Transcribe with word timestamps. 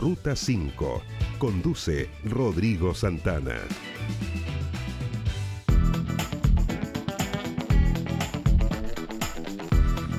Ruta 0.00 0.34
5. 0.34 1.02
Conduce 1.38 2.08
Rodrigo 2.24 2.94
Santana. 2.94 3.56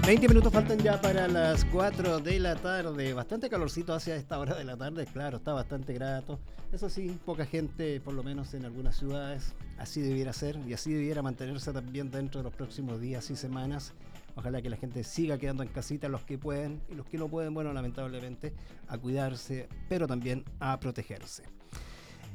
20 0.05 0.28
minutos 0.28 0.54
faltan 0.54 0.78
ya 0.78 1.02
para 1.02 1.28
las 1.28 1.65
4 1.65 2.20
de 2.20 2.39
la 2.39 2.55
tarde. 2.57 3.13
Bastante 3.15 3.49
calorcito 3.49 3.96
hacia 3.96 4.16
esta 4.16 4.38
hora 4.38 4.54
de 4.54 4.66
la 4.66 4.78
tarde, 4.78 5.07
claro, 5.07 5.38
está 5.38 5.54
bastante 5.54 5.93
grato. 5.93 6.39
Eso 6.71 6.88
sí, 6.88 7.18
poca 7.25 7.48
gente, 7.48 8.00
por 8.02 8.13
lo 8.13 8.21
menos 8.21 8.54
en 8.54 8.66
algunas 8.66 8.95
ciudades, 8.95 9.55
así 9.79 10.02
debiera 10.02 10.32
ser 10.32 10.59
y 10.68 10.73
así 10.73 10.93
debiera 10.93 11.23
mantenerse 11.23 11.73
también 11.73 12.11
dentro 12.11 12.41
de 12.41 12.43
los 12.43 12.54
próximos 12.54 13.02
días 13.02 13.32
y 13.32 13.36
semanas. 13.36 13.95
Ojalá 14.36 14.61
que 14.61 14.70
la 14.70 14.77
gente 14.77 15.04
siga 15.04 15.38
quedando 15.38 15.64
en 15.64 15.70
casita, 15.70 16.07
los 16.09 16.23
que 16.23 16.38
pueden 16.38 16.82
y 16.89 16.95
los 16.95 17.05
que 17.05 17.18
no 17.18 17.27
pueden, 17.27 17.54
bueno, 17.54 17.73
lamentablemente, 17.73 18.54
a 18.88 18.97
cuidarse, 18.97 19.68
pero 19.89 20.07
también 20.07 20.46
a 20.60 20.79
protegerse. 20.79 21.43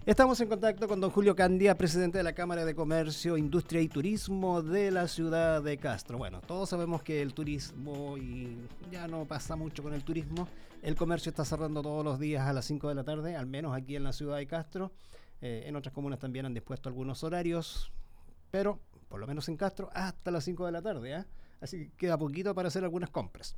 Estamos 0.06 0.40
en 0.40 0.48
contacto 0.48 0.86
con 0.86 1.00
don 1.00 1.10
Julio 1.10 1.34
Candia, 1.34 1.76
presidente 1.76 2.18
de 2.18 2.22
la 2.22 2.32
Cámara 2.32 2.64
de 2.64 2.76
Comercio, 2.76 3.36
Industria 3.36 3.80
y 3.80 3.88
Turismo 3.88 4.62
de 4.62 4.92
la 4.92 5.08
ciudad 5.08 5.60
de 5.60 5.78
Castro. 5.78 6.16
Bueno, 6.16 6.40
todos 6.42 6.68
sabemos 6.68 7.02
que 7.02 7.20
el 7.22 7.34
turismo, 7.34 8.16
y 8.16 8.56
ya 8.88 9.08
no 9.08 9.24
pasa 9.24 9.56
mucho 9.56 9.82
con 9.82 9.94
el 9.94 10.04
turismo, 10.04 10.46
el 10.82 10.94
comercio 10.94 11.30
está 11.30 11.44
cerrando 11.44 11.82
todos 11.82 12.04
los 12.04 12.20
días 12.20 12.46
a 12.46 12.52
las 12.52 12.66
5 12.66 12.88
de 12.88 12.94
la 12.94 13.02
tarde, 13.02 13.34
al 13.34 13.46
menos 13.46 13.74
aquí 13.74 13.96
en 13.96 14.04
la 14.04 14.12
ciudad 14.12 14.36
de 14.36 14.46
Castro. 14.46 14.92
Eh, 15.40 15.64
en 15.66 15.74
otras 15.74 15.92
comunas 15.92 16.20
también 16.20 16.46
han 16.46 16.54
dispuesto 16.54 16.88
algunos 16.88 17.24
horarios, 17.24 17.90
pero 18.52 18.78
por 19.08 19.18
lo 19.18 19.26
menos 19.26 19.48
en 19.48 19.56
Castro 19.56 19.90
hasta 19.92 20.30
las 20.30 20.44
5 20.44 20.66
de 20.66 20.70
la 20.70 20.82
tarde. 20.82 21.12
¿eh? 21.14 21.24
Así 21.60 21.88
que 21.88 21.96
queda 21.96 22.18
poquito 22.18 22.54
para 22.54 22.68
hacer 22.68 22.84
algunas 22.84 23.10
compras. 23.10 23.56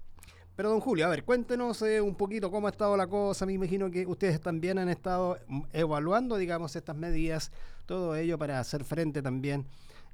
Pero 0.56 0.70
don 0.70 0.80
Julio, 0.80 1.06
a 1.06 1.08
ver, 1.08 1.22
cuéntenos 1.22 1.82
eh, 1.82 2.00
un 2.00 2.16
poquito 2.16 2.50
cómo 2.50 2.66
ha 2.66 2.70
estado 2.70 2.96
la 2.96 3.06
cosa. 3.06 3.46
Me 3.46 3.52
imagino 3.52 3.90
que 3.90 4.04
ustedes 4.06 4.40
también 4.40 4.78
han 4.78 4.88
estado 4.88 5.38
mm, 5.46 5.62
evaluando, 5.72 6.36
digamos, 6.36 6.74
estas 6.74 6.96
medidas, 6.96 7.52
todo 7.86 8.16
ello 8.16 8.38
para 8.38 8.58
hacer 8.58 8.82
frente 8.82 9.22
también 9.22 9.66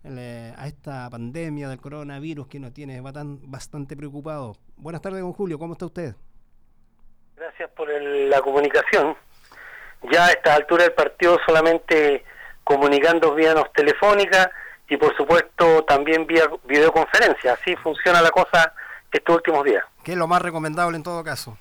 eh, 0.05 0.53
a 0.59 0.67
esta 0.67 1.09
pandemia 1.09 1.67
del 1.71 1.81
coronavirus 1.81 2.47
que 2.47 2.61
nos 2.61 2.75
tiene 2.75 3.01
bastante 3.01 3.97
preocupado. 3.97 4.55
Buenas 4.77 5.01
tardes, 5.01 5.23
don 5.23 5.33
Julio, 5.33 5.59
¿cómo 5.59 5.73
está 5.73 5.87
usted? 5.87 6.15
Gracias 7.37 7.71
por 7.71 7.89
la 7.91 8.41
comunicación. 8.43 9.17
Ya 10.13 10.27
a 10.27 10.31
esta 10.33 10.55
altura 10.55 10.85
del 10.85 10.93
partido 10.93 11.39
solamente 11.47 12.23
comunicando 12.65 13.35
vía 13.35 13.55
telefónica 13.75 14.51
y 14.91 14.99
por 14.99 15.17
supuesto 15.17 15.64
también 15.95 16.27
vía 16.27 16.51
videoconferencia. 16.65 17.53
Así 17.55 17.77
funciona 17.77 18.21
la 18.21 18.31
cosa 18.31 18.73
estos 19.13 19.37
últimos 19.37 19.65
días. 19.65 19.85
Que 20.03 20.13
es 20.13 20.19
lo 20.19 20.27
más 20.27 20.43
recomendable 20.43 20.97
en 20.97 21.03
todo 21.03 21.23
caso. 21.23 21.57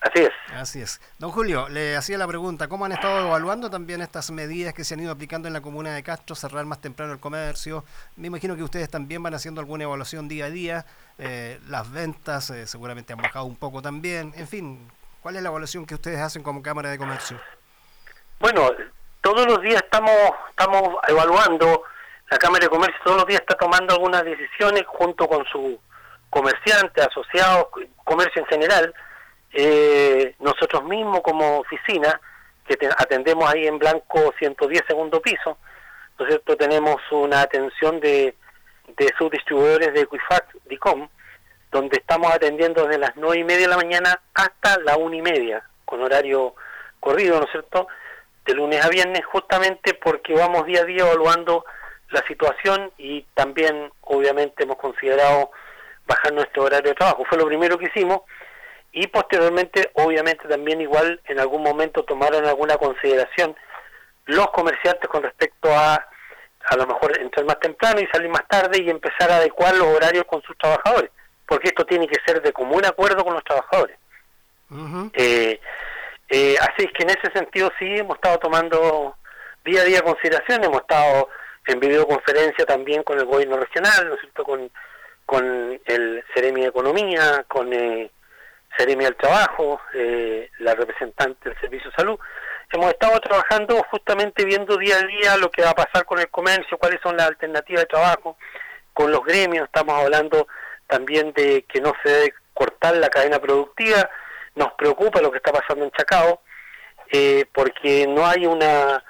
Así 0.00 0.22
es. 0.22 0.30
Así 0.54 0.80
es. 0.82 1.00
Don 1.18 1.30
Julio, 1.30 1.68
le 1.70 1.96
hacía 1.96 2.18
la 2.18 2.28
pregunta, 2.28 2.68
¿cómo 2.68 2.84
han 2.84 2.92
estado 2.92 3.26
evaluando 3.26 3.70
también 3.70 4.02
estas 4.02 4.30
medidas 4.30 4.74
que 4.74 4.84
se 4.84 4.94
han 4.94 5.00
ido 5.00 5.10
aplicando 5.10 5.48
en 5.48 5.54
la 5.54 5.62
comuna 5.62 5.94
de 5.94 6.02
Castro, 6.02 6.36
cerrar 6.36 6.66
más 6.66 6.80
temprano 6.80 7.12
el 7.12 7.18
comercio? 7.18 7.84
Me 8.16 8.26
imagino 8.26 8.54
que 8.54 8.62
ustedes 8.62 8.90
también 8.90 9.22
van 9.22 9.34
haciendo 9.34 9.62
alguna 9.62 9.84
evaluación 9.84 10.28
día 10.28 10.44
a 10.44 10.50
día, 10.50 10.86
eh, 11.18 11.58
las 11.68 11.90
ventas 11.90 12.50
eh, 12.50 12.66
seguramente 12.66 13.14
han 13.14 13.22
bajado 13.22 13.46
un 13.46 13.56
poco 13.56 13.80
también, 13.80 14.34
en 14.36 14.46
fin, 14.46 14.86
¿cuál 15.22 15.36
es 15.36 15.42
la 15.42 15.48
evaluación 15.48 15.86
que 15.86 15.94
ustedes 15.94 16.20
hacen 16.20 16.42
como 16.42 16.62
Cámara 16.62 16.90
de 16.90 16.98
Comercio? 16.98 17.40
Bueno, 18.40 18.70
todos 19.22 19.46
los 19.46 19.62
días 19.62 19.82
estamos, 19.82 20.12
estamos 20.50 20.82
evaluando, 21.08 21.82
la 22.30 22.38
Cámara 22.38 22.64
de 22.64 22.70
Comercio 22.70 23.00
todos 23.04 23.18
los 23.18 23.26
días 23.26 23.40
está 23.40 23.56
tomando 23.56 23.94
algunas 23.94 24.24
decisiones 24.24 24.84
junto 24.86 25.26
con 25.28 25.44
su 25.46 25.78
comerciantes, 26.30 27.06
asociados, 27.06 27.68
comercio 28.02 28.42
en 28.42 28.48
general, 28.48 28.94
eh, 29.52 30.34
nosotros 30.40 30.82
mismos 30.84 31.20
como 31.20 31.58
oficina, 31.58 32.20
que 32.66 32.76
atendemos 32.98 33.48
ahí 33.48 33.66
en 33.66 33.78
Blanco 33.78 34.34
110 34.38 34.82
segundo 34.88 35.20
piso, 35.22 35.58
¿no 36.18 36.24
es 36.24 36.30
cierto? 36.30 36.56
Tenemos 36.56 36.96
una 37.12 37.42
atención 37.42 38.00
de, 38.00 38.34
de 38.96 39.14
subdistribuidores 39.16 39.92
de 39.92 40.00
Equifax, 40.00 40.56
DICOM, 40.64 41.08
donde 41.70 41.98
estamos 41.98 42.32
atendiendo 42.32 42.84
desde 42.84 42.98
las 42.98 43.12
9 43.16 43.38
y 43.38 43.44
media 43.44 43.62
de 43.62 43.68
la 43.68 43.76
mañana 43.76 44.20
hasta 44.34 44.80
la 44.80 44.96
1 44.96 45.14
y 45.14 45.22
media, 45.22 45.62
con 45.84 46.02
horario 46.02 46.54
corrido, 46.98 47.38
¿no 47.38 47.44
es 47.44 47.52
cierto?, 47.52 47.86
de 48.44 48.54
lunes 48.54 48.84
a 48.84 48.88
viernes, 48.88 49.24
justamente 49.24 49.94
porque 49.94 50.34
vamos 50.34 50.66
día 50.66 50.80
a 50.82 50.84
día 50.84 51.04
evaluando 51.04 51.64
la 52.10 52.24
situación 52.26 52.92
y 52.98 53.22
también, 53.34 53.90
obviamente, 54.02 54.64
hemos 54.64 54.76
considerado 54.76 55.50
bajar 56.06 56.32
nuestro 56.32 56.64
horario 56.64 56.90
de 56.90 56.96
trabajo. 56.96 57.24
Fue 57.28 57.38
lo 57.38 57.46
primero 57.46 57.78
que 57.78 57.86
hicimos 57.86 58.22
y 58.92 59.06
posteriormente, 59.08 59.90
obviamente, 59.94 60.46
también 60.48 60.80
igual 60.80 61.20
en 61.26 61.40
algún 61.40 61.62
momento 61.62 62.04
tomaron 62.04 62.44
alguna 62.46 62.76
consideración 62.76 63.56
los 64.26 64.48
comerciantes 64.50 65.08
con 65.08 65.22
respecto 65.22 65.68
a 65.70 66.08
a 66.66 66.76
lo 66.76 66.86
mejor 66.86 67.18
entrar 67.20 67.44
más 67.44 67.60
temprano 67.60 68.00
y 68.00 68.06
salir 68.06 68.30
más 68.30 68.46
tarde 68.48 68.80
y 68.80 68.88
empezar 68.88 69.30
a 69.30 69.36
adecuar 69.36 69.74
los 69.74 69.86
horarios 69.86 70.24
con 70.24 70.42
sus 70.42 70.56
trabajadores, 70.56 71.10
porque 71.46 71.68
esto 71.68 71.84
tiene 71.84 72.06
que 72.06 72.20
ser 72.26 72.40
de 72.40 72.52
común 72.52 72.84
acuerdo 72.86 73.24
con 73.24 73.34
los 73.34 73.44
trabajadores. 73.44 73.98
eh, 75.12 75.60
eh, 76.30 76.56
así 76.58 76.86
es 76.86 76.92
que 76.92 77.02
en 77.02 77.10
ese 77.10 77.30
sentido 77.32 77.70
sí 77.78 77.86
hemos 77.96 78.16
estado 78.16 78.38
tomando 78.38 79.16
día 79.64 79.82
a 79.82 79.84
día 79.84 80.02
consideración, 80.02 80.64
hemos 80.64 80.80
estado 80.80 81.28
en 81.66 81.80
videoconferencia 81.80 82.66
también 82.66 83.02
con 83.02 83.18
el 83.18 83.24
gobierno 83.24 83.56
regional, 83.56 84.08
¿no 84.08 84.14
es 84.14 84.20
cierto?, 84.20 84.44
con 84.44 84.70
con 85.26 85.80
el 85.84 86.24
Ceremi 86.34 86.62
de 86.62 86.68
Economía, 86.68 87.44
con 87.48 87.72
eh, 87.72 88.10
Ceremi 88.76 89.04
del 89.04 89.16
Trabajo, 89.16 89.80
eh, 89.94 90.50
la 90.58 90.74
representante 90.74 91.48
del 91.48 91.60
Servicio 91.60 91.90
de 91.90 91.96
Salud. 91.96 92.18
Hemos 92.72 92.90
estado 92.90 93.18
trabajando 93.20 93.82
justamente 93.90 94.44
viendo 94.44 94.76
día 94.76 94.96
a 94.96 95.06
día 95.06 95.36
lo 95.36 95.50
que 95.50 95.62
va 95.62 95.70
a 95.70 95.74
pasar 95.74 96.04
con 96.04 96.18
el 96.18 96.28
comercio, 96.28 96.78
cuáles 96.78 97.00
son 97.02 97.16
las 97.16 97.28
alternativas 97.28 97.82
de 97.82 97.86
trabajo, 97.88 98.36
con 98.92 99.10
los 99.10 99.24
gremios, 99.24 99.66
estamos 99.66 100.00
hablando 100.00 100.46
también 100.86 101.32
de 101.32 101.62
que 101.62 101.80
no 101.80 101.92
se 102.02 102.10
debe 102.10 102.34
cortar 102.52 102.96
la 102.96 103.08
cadena 103.08 103.38
productiva, 103.38 104.08
nos 104.54 104.72
preocupa 104.74 105.20
lo 105.20 105.30
que 105.30 105.38
está 105.38 105.52
pasando 105.52 105.84
en 105.84 105.90
Chacao, 105.92 106.40
eh, 107.10 107.46
porque 107.52 108.06
no 108.06 108.26
hay 108.26 108.46
una 108.46 109.02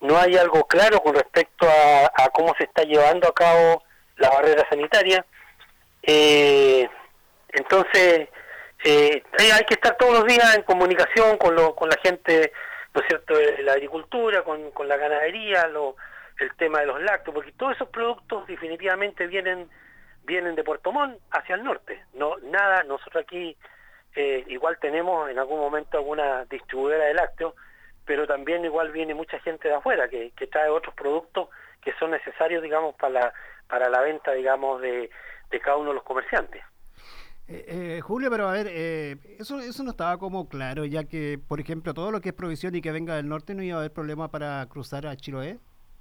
no 0.00 0.16
hay 0.18 0.36
algo 0.36 0.66
claro 0.66 1.00
con 1.00 1.14
respecto 1.14 1.66
a, 1.68 2.28
cómo 2.30 2.54
se 2.56 2.64
está 2.64 2.82
llevando 2.82 3.28
a 3.28 3.34
cabo 3.34 3.82
la 4.16 4.30
barrera 4.30 4.66
sanitaria 4.68 5.24
eh, 6.02 6.88
entonces, 7.48 8.28
eh, 8.84 9.22
hay 9.38 9.64
que 9.64 9.74
estar 9.74 9.96
todos 9.96 10.20
los 10.20 10.26
días 10.26 10.56
en 10.56 10.62
comunicación 10.62 11.36
con, 11.38 11.54
lo, 11.54 11.74
con 11.74 11.88
la 11.88 11.96
gente, 12.02 12.52
¿no 12.94 13.00
es 13.00 13.06
cierto?, 13.08 13.36
de 13.36 13.62
la 13.62 13.72
agricultura, 13.72 14.42
con, 14.42 14.70
con 14.70 14.88
la 14.88 14.96
ganadería, 14.96 15.66
lo, 15.66 15.96
el 16.38 16.54
tema 16.56 16.80
de 16.80 16.86
los 16.86 17.00
lácteos, 17.02 17.34
porque 17.34 17.52
todos 17.52 17.74
esos 17.74 17.88
productos 17.88 18.46
definitivamente 18.46 19.26
vienen 19.26 19.68
vienen 20.24 20.54
de 20.54 20.62
Puerto 20.62 20.92
Montt 20.92 21.18
hacia 21.30 21.54
el 21.54 21.64
norte. 21.64 22.04
No 22.12 22.36
nada, 22.42 22.82
nosotros 22.82 23.24
aquí 23.24 23.56
eh, 24.14 24.44
igual 24.48 24.78
tenemos 24.78 25.30
en 25.30 25.38
algún 25.38 25.58
momento 25.58 25.96
alguna 25.96 26.44
distribuidora 26.44 27.06
de 27.06 27.14
lácteos, 27.14 27.54
pero 28.08 28.26
también 28.26 28.64
igual 28.64 28.90
viene 28.90 29.14
mucha 29.14 29.38
gente 29.40 29.68
de 29.68 29.74
afuera 29.74 30.08
que, 30.08 30.32
que 30.34 30.46
trae 30.46 30.70
otros 30.70 30.94
productos 30.94 31.50
que 31.82 31.92
son 32.00 32.10
necesarios, 32.10 32.62
digamos, 32.62 32.94
para 32.94 33.12
la, 33.12 33.32
para 33.68 33.90
la 33.90 34.00
venta, 34.00 34.32
digamos, 34.32 34.80
de, 34.80 35.10
de 35.50 35.60
cada 35.60 35.76
uno 35.76 35.90
de 35.90 35.96
los 35.96 36.04
comerciantes. 36.04 36.64
Eh, 37.46 37.64
eh, 37.68 38.00
Julio, 38.00 38.30
pero 38.30 38.48
a 38.48 38.52
ver, 38.52 38.66
eh, 38.70 39.16
eso, 39.38 39.60
eso 39.60 39.82
no 39.82 39.90
estaba 39.90 40.16
como 40.18 40.48
claro, 40.48 40.86
ya 40.86 41.04
que, 41.04 41.38
por 41.38 41.60
ejemplo, 41.60 41.92
todo 41.92 42.10
lo 42.10 42.22
que 42.22 42.30
es 42.30 42.34
provisión 42.34 42.74
y 42.74 42.80
que 42.80 42.92
venga 42.92 43.14
del 43.14 43.28
norte 43.28 43.54
no 43.54 43.62
iba 43.62 43.76
a 43.76 43.80
haber 43.80 43.92
problema 43.92 44.30
para 44.30 44.66
cruzar 44.70 45.06
a 45.06 45.14
Chiloé. 45.14 45.58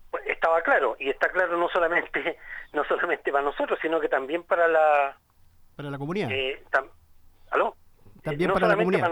Pues 0.09 0.25
estaba 0.27 0.61
claro, 0.61 0.95
y 0.99 1.09
está 1.09 1.29
claro 1.29 1.57
no 1.57 1.67
solamente 1.67 2.37
no 2.73 2.85
solamente 2.85 3.33
para 3.33 3.43
nosotros, 3.43 3.77
sino 3.81 3.99
que 3.99 4.07
también 4.07 4.43
para 4.43 4.69
la... 4.69 5.17
Para 5.75 5.91
la 5.91 5.97
comunidad. 5.97 6.29
¿Aló? 7.51 7.75
También 8.23 8.53
para 8.53 8.67
la 8.69 8.77
comunidad. 8.77 9.11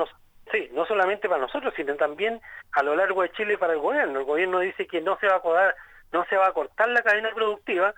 Sí, 0.55 0.69
no 0.73 0.85
solamente 0.85 1.27
para 1.27 1.41
nosotros, 1.41 1.73
sino 1.75 1.95
también 1.95 2.39
a 2.71 2.83
lo 2.83 2.95
largo 2.95 3.21
de 3.21 3.31
Chile 3.31 3.57
para 3.57 3.73
el 3.73 3.79
gobierno. 3.79 4.19
El 4.19 4.25
gobierno 4.25 4.59
dice 4.59 4.87
que 4.87 5.01
no 5.01 5.17
se 5.19 5.27
va 5.27 5.35
a 5.35 5.75
no 6.11 6.25
se 6.25 6.37
va 6.37 6.47
a 6.47 6.53
cortar 6.53 6.87
la 6.89 7.01
cadena 7.01 7.31
productiva, 7.33 7.93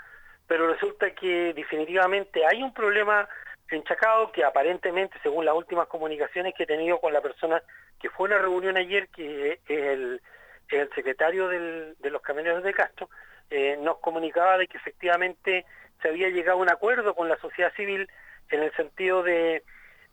pero 0.47 0.71
resulta 0.71 1.11
que 1.11 1.53
definitivamente 1.53 2.45
hay 2.45 2.63
un 2.63 2.73
problema 2.73 3.27
en 3.69 3.83
Chacao 3.83 4.31
que 4.31 4.43
aparentemente, 4.43 5.19
según 5.21 5.45
las 5.45 5.53
últimas 5.53 5.87
comunicaciones 5.87 6.53
que 6.55 6.63
he 6.63 6.67
tenido 6.67 6.99
con 6.99 7.13
la 7.13 7.21
persona 7.21 7.61
que 7.99 8.09
fue 8.09 8.27
a 8.27 8.31
una 8.31 8.41
reunión 8.41 8.77
ayer, 8.77 9.09
que 9.09 9.51
es 9.51 9.59
el, 9.67 10.21
el 10.69 10.89
secretario 10.95 11.47
del, 11.49 11.95
de 11.99 12.09
los 12.09 12.21
camioneros 12.21 12.63
de 12.63 12.73
Castro, 12.73 13.09
eh, 13.49 13.77
nos 13.79 13.97
comunicaba 13.97 14.57
de 14.57 14.67
que 14.67 14.77
efectivamente 14.77 15.65
se 16.01 16.07
había 16.07 16.29
llegado 16.29 16.59
a 16.59 16.61
un 16.61 16.71
acuerdo 16.71 17.13
con 17.13 17.27
la 17.27 17.37
sociedad 17.37 17.73
civil 17.75 18.09
en 18.49 18.63
el 18.63 18.73
sentido 18.73 19.23
de, 19.23 19.63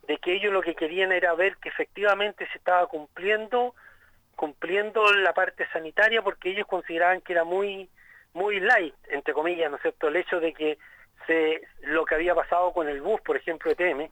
de 0.06 0.18
que 0.18 0.32
ellos 0.34 0.52
lo 0.52 0.62
que 0.62 0.74
querían 0.74 1.12
era 1.12 1.34
ver 1.34 1.56
que 1.56 1.68
efectivamente 1.68 2.46
se 2.52 2.58
estaba 2.58 2.86
cumpliendo 2.86 3.74
cumpliendo 4.36 5.12
la 5.12 5.32
parte 5.32 5.66
sanitaria 5.72 6.20
porque 6.20 6.50
ellos 6.50 6.66
consideraban 6.66 7.20
que 7.20 7.32
era 7.32 7.44
muy 7.44 7.88
muy 8.32 8.58
light, 8.60 8.94
entre 9.08 9.32
comillas, 9.32 9.70
¿no 9.70 9.76
es 9.76 9.82
cierto?, 9.82 10.08
el 10.08 10.16
hecho 10.16 10.40
de 10.40 10.52
que 10.52 10.76
se, 11.26 11.62
lo 11.82 12.04
que 12.04 12.16
había 12.16 12.34
pasado 12.34 12.72
con 12.72 12.88
el 12.88 13.00
bus, 13.00 13.20
por 13.20 13.36
ejemplo, 13.36 13.72
de 13.72 13.76
TM, 13.76 14.10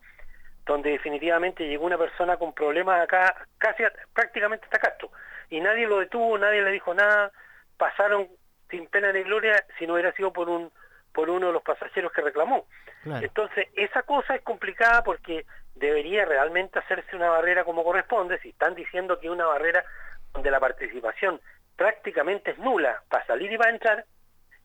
donde 0.64 0.90
definitivamente 0.90 1.66
llegó 1.66 1.86
una 1.86 1.98
persona 1.98 2.36
con 2.36 2.52
problemas 2.52 3.02
acá, 3.02 3.46
casi 3.58 3.82
prácticamente 4.14 4.64
hasta 4.64 4.78
Castro, 4.78 5.10
y 5.50 5.60
nadie 5.60 5.86
lo 5.86 5.98
detuvo, 5.98 6.38
nadie 6.38 6.62
le 6.62 6.70
dijo 6.70 6.94
nada, 6.94 7.32
pasaron 7.76 8.28
sin 8.70 8.86
pena 8.86 9.12
ni 9.12 9.22
gloria 9.24 9.64
si 9.78 9.86
no 9.86 9.94
hubiera 9.94 10.12
sido 10.12 10.32
por 10.32 10.48
un 10.48 10.70
por 11.12 11.30
uno 11.30 11.48
de 11.48 11.52
los 11.52 11.62
pasajeros 11.62 12.12
que 12.12 12.22
reclamó. 12.22 12.66
Entonces, 13.04 13.68
esa 13.74 14.02
cosa 14.02 14.34
es 14.34 14.42
complicada 14.42 15.02
porque 15.02 15.44
debería 15.74 16.24
realmente 16.24 16.78
hacerse 16.78 17.16
una 17.16 17.30
barrera 17.30 17.64
como 17.64 17.84
corresponde, 17.84 18.38
si 18.40 18.50
están 18.50 18.74
diciendo 18.74 19.18
que 19.18 19.30
una 19.30 19.46
barrera 19.46 19.84
donde 20.32 20.50
la 20.50 20.60
participación 20.60 21.40
prácticamente 21.76 22.52
es 22.52 22.58
nula 22.58 23.02
para 23.08 23.26
salir 23.26 23.50
y 23.52 23.58
para 23.58 23.70
entrar, 23.70 24.04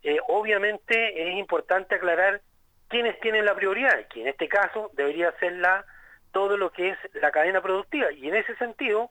eh, 0.04 0.20
obviamente 0.28 1.30
es 1.30 1.38
importante 1.38 1.96
aclarar 1.96 2.42
quiénes 2.88 3.20
tienen 3.20 3.46
la 3.46 3.56
prioridad, 3.56 4.08
que 4.08 4.22
en 4.22 4.28
este 4.28 4.48
caso 4.48 4.92
debería 4.94 5.32
ser 5.40 5.54
la, 5.54 5.86
todo 6.32 6.58
lo 6.58 6.72
que 6.72 6.90
es 6.90 6.98
la 7.14 7.32
cadena 7.32 7.62
productiva. 7.62 8.12
Y 8.12 8.28
en 8.30 8.36
ese 8.36 8.56
sentido, 8.58 9.10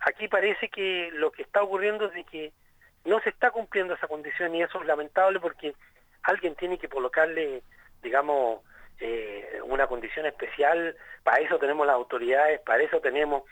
aquí 0.00 0.28
parece 0.28 0.68
que 0.68 1.10
lo 1.14 1.32
que 1.32 1.42
está 1.42 1.62
ocurriendo 1.62 2.06
es 2.06 2.14
de 2.14 2.24
que 2.24 2.52
no 3.04 3.20
se 3.20 3.30
está 3.30 3.50
cumpliendo 3.50 3.94
esa 3.94 4.06
condición 4.06 4.54
y 4.54 4.62
eso 4.62 4.80
es 4.80 4.86
lamentable 4.86 5.40
porque 5.40 5.74
alguien 6.28 6.54
tiene 6.56 6.78
que 6.78 6.88
colocarle, 6.88 7.62
digamos, 8.02 8.60
eh, 9.00 9.60
una 9.64 9.86
condición 9.86 10.26
especial, 10.26 10.94
para 11.22 11.38
eso 11.38 11.58
tenemos 11.58 11.86
las 11.86 11.94
autoridades, 11.94 12.60
para 12.60 12.82
eso 12.82 13.00
tenemos, 13.00 13.44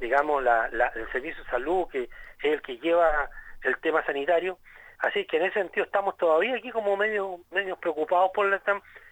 digamos, 0.00 0.42
la, 0.42 0.66
el 0.66 1.12
servicio 1.12 1.44
de 1.44 1.50
salud, 1.50 1.86
que 1.90 2.02
es 2.02 2.52
el 2.52 2.60
que 2.60 2.78
lleva 2.78 3.30
el 3.62 3.78
tema 3.78 4.04
sanitario. 4.04 4.58
Así 4.98 5.26
que 5.26 5.36
en 5.36 5.44
ese 5.44 5.60
sentido 5.60 5.86
estamos 5.86 6.16
todavía 6.16 6.56
aquí 6.56 6.70
como 6.72 6.96
medio, 6.96 7.38
medio 7.52 7.76
preocupados 7.76 8.32
por 8.34 8.46
la 8.46 8.60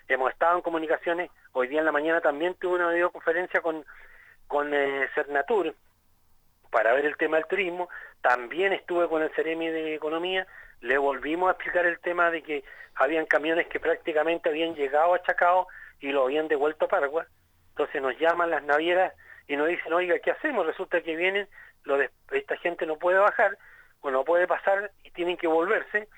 hemos 0.09 0.31
estado 0.33 0.57
en 0.57 0.63
comunicaciones, 0.63 1.31
hoy 1.53 1.69
día 1.69 1.79
en 1.79 1.87
la 1.87 1.93
mañana 1.93 2.21
también 2.21 2.55
tuve 2.57 2.75
una 2.75 2.91
videoconferencia 2.91 3.61
con, 3.61 3.85
con 4.49 4.75
eh, 4.75 5.09
Cernatur 5.15 5.75
para 6.73 6.95
ver 6.95 7.05
el 7.05 7.17
tema 7.17 7.37
del 7.37 7.47
turismo, 7.47 7.89
también 8.23 8.73
estuve 8.73 9.07
con 9.09 9.23
el 9.23 9.31
Ceremi 9.35 9.69
de 9.69 9.95
Economía, 9.95 10.47
le 10.81 10.99
volvimos 10.99 11.49
a 11.49 11.53
explicar 11.53 11.87
el 11.87 12.01
tema 12.01 12.31
de 12.31 12.43
que 12.43 12.65
habían 12.97 13.27
camiones 13.27 13.69
que 13.69 13.79
prácticamente 13.79 14.49
habían 14.49 14.75
llegado 14.75 15.15
a 15.15 15.23
Chacao 15.23 15.69
y 16.01 16.11
lo 16.11 16.25
habían 16.25 16.49
devuelto 16.49 16.87
a 16.87 16.89
Paraguay, 16.89 17.27
entonces 17.69 18.03
nos 18.03 18.19
llaman 18.19 18.51
las 18.51 18.65
navieras 18.65 19.13
y 19.47 19.57
nos 19.57 19.69
dicen, 19.69 19.93
oiga, 19.93 20.19
¿qué 20.19 20.31
hacemos? 20.31 20.67
Resulta 20.67 21.03
que 21.03 21.15
vienen, 21.15 21.47
lo 21.85 22.01
esta 22.31 22.57
gente 22.57 22.87
no 22.87 22.97
puede 22.97 23.19
bajar, 23.19 23.59
o 24.01 24.11
no 24.11 24.25
puede 24.25 24.47
pasar 24.47 24.91
y 25.05 25.11
tienen 25.11 25.37
que 25.37 25.47
volverse, 25.47 26.09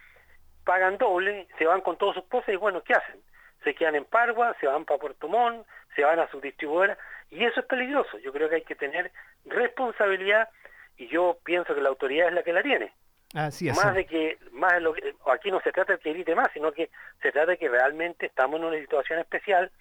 pagan 0.64 0.98
doble, 0.98 1.46
se 1.58 1.66
van 1.66 1.80
con 1.80 1.98
todos 1.98 2.14
sus 2.14 2.24
cosas 2.24 2.48
y 2.50 2.56
bueno, 2.56 2.82
¿qué 2.82 2.94
hacen? 2.94 3.20
Se 3.64 3.74
quedan 3.74 3.96
en 3.96 4.04
Pargua, 4.04 4.54
se 4.60 4.66
van 4.66 4.84
para 4.84 5.00
Puerto 5.00 5.28
Montt, 5.28 5.66
se 5.96 6.04
van 6.04 6.20
a 6.20 6.30
su 6.30 6.40
distribuidora, 6.40 6.96
y 7.30 7.44
eso 7.44 7.60
es 7.60 7.66
peligroso. 7.66 8.18
Yo 8.18 8.32
creo 8.32 8.48
que 8.48 8.56
hay 8.56 8.62
que 8.62 8.74
tener 8.76 9.10
responsabilidad, 9.46 10.48
y 10.96 11.08
yo 11.08 11.38
pienso 11.44 11.74
que 11.74 11.80
la 11.80 11.88
autoridad 11.88 12.28
es 12.28 12.34
la 12.34 12.42
que 12.42 12.52
la 12.52 12.62
tiene. 12.62 12.92
Así 13.34 13.68
es. 13.68 13.76
Más 13.76 13.94
de 13.94 14.06
que, 14.06 14.38
más 14.52 14.74
de 14.74 14.80
lo 14.80 14.94
que, 14.94 15.14
aquí 15.32 15.50
no 15.50 15.60
se 15.60 15.72
trata 15.72 15.94
de 15.94 15.98
que 15.98 16.12
grite 16.12 16.36
más, 16.36 16.52
sino 16.52 16.70
que 16.70 16.90
se 17.20 17.32
trata 17.32 17.52
de 17.52 17.58
que 17.58 17.68
realmente 17.68 18.26
estamos 18.26 18.60
en 18.60 18.66
una 18.66 18.78
situación 18.78 19.18
especial, 19.18 19.72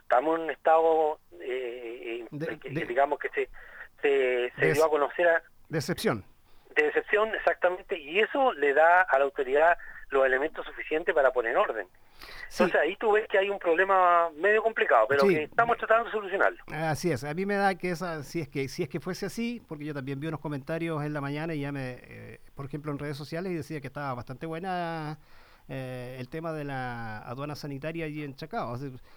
estamos 0.00 0.36
en 0.36 0.44
un 0.44 0.50
estado, 0.50 1.18
eh, 1.40 2.24
que, 2.60 2.68
digamos 2.70 3.18
que 3.18 3.28
se, 3.30 3.48
se, 4.02 4.52
se 4.56 4.72
dio 4.72 4.84
a 4.84 4.90
conocer 4.90 5.26
a... 5.26 5.42
Decepción. 5.68 6.24
De 6.76 6.84
decepción, 6.84 7.34
exactamente, 7.34 7.98
y 7.98 8.20
eso 8.20 8.52
le 8.52 8.72
da 8.72 9.02
a 9.02 9.18
la 9.18 9.24
autoridad 9.24 9.76
los 10.10 10.24
elementos 10.24 10.64
suficientes 10.66 11.14
para 11.14 11.32
poner 11.32 11.56
orden. 11.56 11.88
Entonces 12.50 12.80
ahí 12.80 12.96
tú 12.96 13.12
ves 13.12 13.26
que 13.28 13.38
hay 13.38 13.48
un 13.48 13.58
problema 13.58 14.30
medio 14.36 14.62
complicado, 14.62 15.06
pero 15.08 15.26
que 15.26 15.44
estamos 15.44 15.78
tratando 15.78 16.04
de 16.04 16.10
solucionarlo. 16.10 16.58
Así 16.70 17.10
es, 17.10 17.24
a 17.24 17.32
mí 17.34 17.46
me 17.46 17.54
da 17.54 17.74
que 17.76 17.90
esa, 17.90 18.22
si 18.22 18.40
es 18.40 18.48
que 18.48 18.68
si 18.68 18.82
es 18.82 18.88
que 18.88 19.00
fuese 19.00 19.26
así, 19.26 19.62
porque 19.66 19.84
yo 19.84 19.94
también 19.94 20.20
vi 20.20 20.26
unos 20.26 20.40
comentarios 20.40 21.02
en 21.02 21.12
la 21.12 21.20
mañana 21.20 21.54
y 21.54 21.60
ya 21.60 21.72
me, 21.72 21.98
eh, 22.02 22.40
por 22.54 22.66
ejemplo 22.66 22.92
en 22.92 22.98
redes 22.98 23.16
sociales 23.16 23.52
y 23.52 23.54
decía 23.54 23.80
que 23.80 23.86
estaba 23.86 24.14
bastante 24.14 24.46
buena 24.46 25.18
eh, 25.68 26.16
el 26.18 26.28
tema 26.28 26.52
de 26.52 26.64
la 26.64 27.18
aduana 27.18 27.54
sanitaria 27.54 28.04
allí 28.04 28.24
en 28.24 28.34
Chacao. 28.34 28.76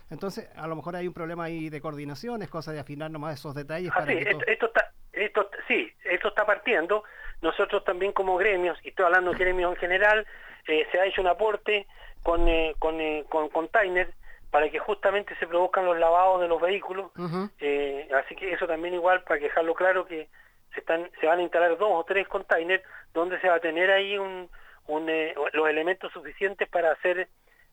Entonces 0.10 0.50
a 0.56 0.68
lo 0.68 0.76
mejor 0.76 0.96
hay 0.96 1.08
un 1.08 1.14
problema 1.14 1.46
ahí 1.46 1.70
de 1.70 1.82
coordinación, 1.82 2.42
es 2.42 2.50
cosa 2.50 2.72
de 2.72 2.80
afinar 2.80 3.12
nomás 3.12 3.40
esos 3.40 3.56
detalles. 3.56 3.92
Ah, 3.94 4.06
sí, 4.06 4.14
esto, 4.48 4.68
está, 4.68 4.92
esto, 5.12 5.50
sí, 5.68 5.92
esto 6.04 6.30
está 6.30 6.46
partiendo. 6.46 7.04
Nosotros 7.42 7.84
también 7.84 8.14
como 8.14 8.38
gremios, 8.38 8.78
y 8.84 8.90
estoy 8.90 9.06
hablando 9.06 9.32
de 9.32 9.38
gremios 9.38 9.74
en 9.74 9.78
general, 9.78 10.26
eh, 10.68 10.88
se 10.92 11.00
ha 11.00 11.06
hecho 11.06 11.22
un 11.22 11.28
aporte 11.28 11.88
con, 12.26 12.48
eh, 12.48 12.74
con, 12.80 13.00
eh, 13.00 13.24
con 13.30 13.50
containers 13.50 14.12
para 14.50 14.68
que 14.72 14.80
justamente 14.80 15.36
se 15.36 15.46
produzcan 15.46 15.86
los 15.86 16.00
lavados 16.00 16.42
de 16.42 16.48
los 16.48 16.60
vehículos. 16.60 17.12
eh, 17.60 18.10
así 18.16 18.36
que 18.36 18.52
eso 18.52 18.66
también 18.66 18.96
igual, 18.96 19.22
para 19.22 19.38
que 19.40 19.46
dejarlo 19.46 19.76
claro, 19.76 20.08
que 20.08 20.28
se, 20.74 20.80
están, 20.80 21.08
se 21.22 21.28
van 21.28 21.38
a 21.38 21.44
instalar 21.44 21.78
dos 21.78 21.90
o 21.92 22.04
tres 22.04 22.28
containers 22.28 22.84
donde 23.14 23.40
se 23.42 23.48
va 23.48 23.56
a 23.56 23.60
tener 23.60 23.92
ahí 23.92 24.18
un, 24.18 24.50
un 24.88 25.08
eh, 25.08 25.36
los 25.54 25.70
elementos 25.70 26.12
suficientes 26.14 26.68
para 26.68 26.94
hacer 26.94 27.28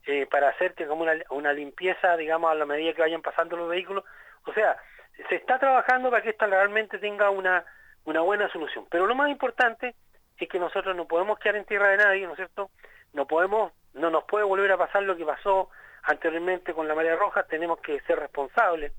eh, 0.06 0.26
para 0.26 0.50
hacer 0.50 0.74
como 0.86 1.02
una, 1.02 1.14
una 1.30 1.54
limpieza, 1.54 2.14
digamos, 2.18 2.50
a 2.50 2.54
la 2.54 2.66
medida 2.66 2.92
que 2.92 3.00
vayan 3.00 3.22
pasando 3.22 3.56
los 3.56 3.70
vehículos. 3.70 4.04
O 4.44 4.52
sea, 4.52 4.76
se 5.30 5.36
está 5.36 5.58
trabajando 5.58 6.10
para 6.10 6.22
que 6.22 6.30
esto 6.30 6.46
realmente 6.46 6.98
tenga 6.98 7.30
una, 7.30 7.64
una 8.04 8.20
buena 8.20 8.50
solución. 8.50 8.86
Pero 8.90 9.06
lo 9.06 9.14
más 9.14 9.30
importante 9.30 9.94
es 10.36 10.48
que 10.48 10.58
nosotros 10.58 10.94
no 10.94 11.06
podemos 11.06 11.38
quedar 11.38 11.56
en 11.56 11.64
tierra 11.64 11.88
de 11.88 11.96
nadie, 11.98 12.26
¿no 12.26 12.32
es 12.32 12.36
cierto? 12.36 12.70
No 13.14 13.26
podemos 13.26 13.72
no 13.94 14.10
nos 14.10 14.24
puede 14.24 14.44
volver 14.44 14.72
a 14.72 14.78
pasar 14.78 15.02
lo 15.02 15.16
que 15.16 15.24
pasó 15.24 15.70
anteriormente 16.02 16.74
con 16.74 16.88
la 16.88 16.94
marea 16.94 17.16
roja, 17.16 17.44
tenemos 17.44 17.80
que 17.80 18.00
ser 18.00 18.18
responsables. 18.18 18.92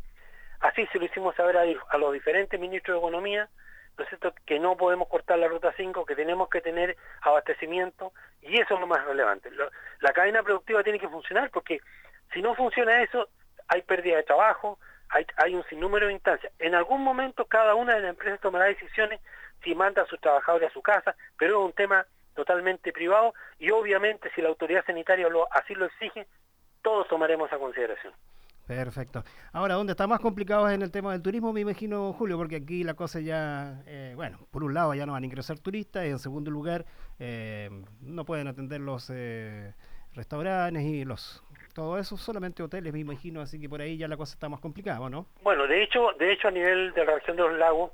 Así 0.60 0.86
se 0.88 1.00
lo 1.00 1.06
hicimos 1.06 1.36
saber 1.36 1.58
a, 1.58 1.98
los 1.98 2.14
diferentes 2.14 2.60
ministros 2.60 2.96
de 2.96 3.00
Economía, 3.00 3.50
¿no 3.98 4.06
cierto? 4.06 4.34
que 4.46 4.60
no 4.60 4.78
podemos 4.78 5.08
cortar 5.10 5.38
la 5.38 5.48
ruta 5.48 5.74
5, 5.76 6.06
que 6.06 6.16
tenemos 6.16 6.50
que 6.50 6.62
tener 6.62 6.96
abastecimiento, 7.22 8.14
y 8.42 8.60
eso 8.60 8.76
es 8.76 8.80
lo 8.80 8.88
más 8.88 9.04
relevante. 9.06 9.50
la 10.00 10.14
cadena 10.14 10.44
productiva 10.44 10.84
tiene 10.84 11.00
que 11.00 11.10
funcionar 11.10 11.50
porque 11.52 11.80
si 12.34 12.42
no 12.42 12.56
funciona 12.56 13.04
eso, 13.04 13.28
hay 13.68 13.82
pérdida 13.82 14.18
de 14.18 14.24
trabajo, 14.24 14.80
hay, 15.10 15.26
hay 15.38 15.54
un 15.54 15.64
sinnúmero 15.66 16.08
de 16.08 16.14
instancias. 16.14 16.52
En 16.60 16.76
algún 16.76 17.04
momento 17.04 17.46
cada 17.46 17.76
una 17.76 17.96
de 17.96 18.02
las 18.02 18.10
empresas 18.12 18.40
tomará 18.40 18.66
decisiones 18.66 19.20
si 19.64 19.76
manda 19.76 20.02
a 20.02 20.08
sus 20.08 20.20
trabajadores 20.20 20.70
a 20.70 20.74
su 20.74 20.82
casa, 20.82 21.16
pero 21.38 21.60
es 21.60 21.66
un 21.66 21.74
tema 21.74 22.06
totalmente 22.34 22.92
privado 22.92 23.34
y 23.60 23.72
obviamente 23.72 24.30
si 24.36 24.42
la 24.42 24.50
autoridad 24.50 24.86
sanitaria 24.86 25.30
lo, 25.30 25.52
así 25.52 25.74
lo 25.76 25.86
exige, 25.86 26.28
todos 26.82 27.08
tomaremos 27.08 27.52
a 27.52 27.58
consideración. 27.58 28.14
Perfecto. 28.68 29.24
Ahora, 29.52 29.74
¿dónde 29.74 29.92
está 29.92 30.08
más 30.08 30.22
complicado 30.22 30.70
es 30.70 30.76
en 30.76 30.84
el 30.84 30.92
tema 30.92 31.12
del 31.12 31.22
turismo, 31.22 31.52
me 31.52 31.60
imagino, 31.60 32.14
Julio, 32.14 32.38
porque 32.38 32.58
aquí 32.58 32.84
la 32.84 32.94
cosa 32.94 33.20
ya, 33.20 33.84
eh, 33.86 34.14
bueno, 34.16 34.40
por 34.52 34.64
un 34.64 34.74
lado 34.74 34.94
ya 34.94 35.06
no 35.06 35.14
van 35.14 35.24
a 35.24 35.26
ingresar 35.26 35.60
turistas 35.60 36.06
y 36.06 36.10
en 36.10 36.20
segundo 36.20 36.50
lugar 36.50 36.86
eh, 37.20 37.70
no 38.02 38.24
pueden 38.24 38.48
atender 38.48 38.80
los 38.80 39.10
eh, 39.14 39.74
restaurantes 40.14 40.82
y 40.84 41.04
los 41.04 41.44
todo 41.74 41.98
eso, 41.98 42.18
solamente 42.18 42.62
hoteles, 42.62 42.94
me 42.94 43.00
imagino, 43.00 43.42
así 43.42 43.60
que 43.60 43.68
por 43.68 43.82
ahí 43.82 43.98
ya 43.98 44.08
la 44.08 44.16
cosa 44.16 44.36
está 44.36 44.48
más 44.48 44.60
complicada, 44.60 45.10
¿no? 45.10 45.26
Bueno, 45.42 45.66
de 45.66 45.84
hecho, 45.84 46.12
de 46.20 46.32
hecho 46.32 46.48
a 46.48 46.52
nivel 46.52 46.94
de 46.94 47.04
la 47.04 47.16
región 47.16 47.36
de 47.36 47.44
los 47.44 47.58
lagos, 47.58 47.92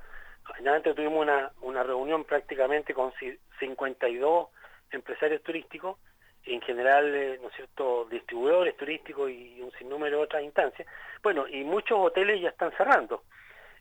Finalmente 0.55 0.93
tuvimos 0.93 1.21
una, 1.21 1.51
una 1.61 1.83
reunión 1.83 2.25
prácticamente 2.25 2.93
con 2.93 3.13
52 3.59 4.47
empresarios 4.91 5.41
turísticos, 5.43 5.97
en 6.45 6.61
general, 6.61 7.13
eh, 7.13 7.39
¿no 7.41 7.49
es 7.49 7.55
cierto?, 7.55 8.05
distribuidores 8.09 8.75
turísticos 8.77 9.29
y 9.29 9.61
un 9.61 9.71
sinnúmero 9.73 10.17
de 10.17 10.23
otras 10.23 10.43
instancias. 10.43 10.87
Bueno, 11.21 11.47
y 11.47 11.63
muchos 11.63 11.97
hoteles 11.99 12.41
ya 12.41 12.49
están 12.49 12.71
cerrando. 12.77 13.23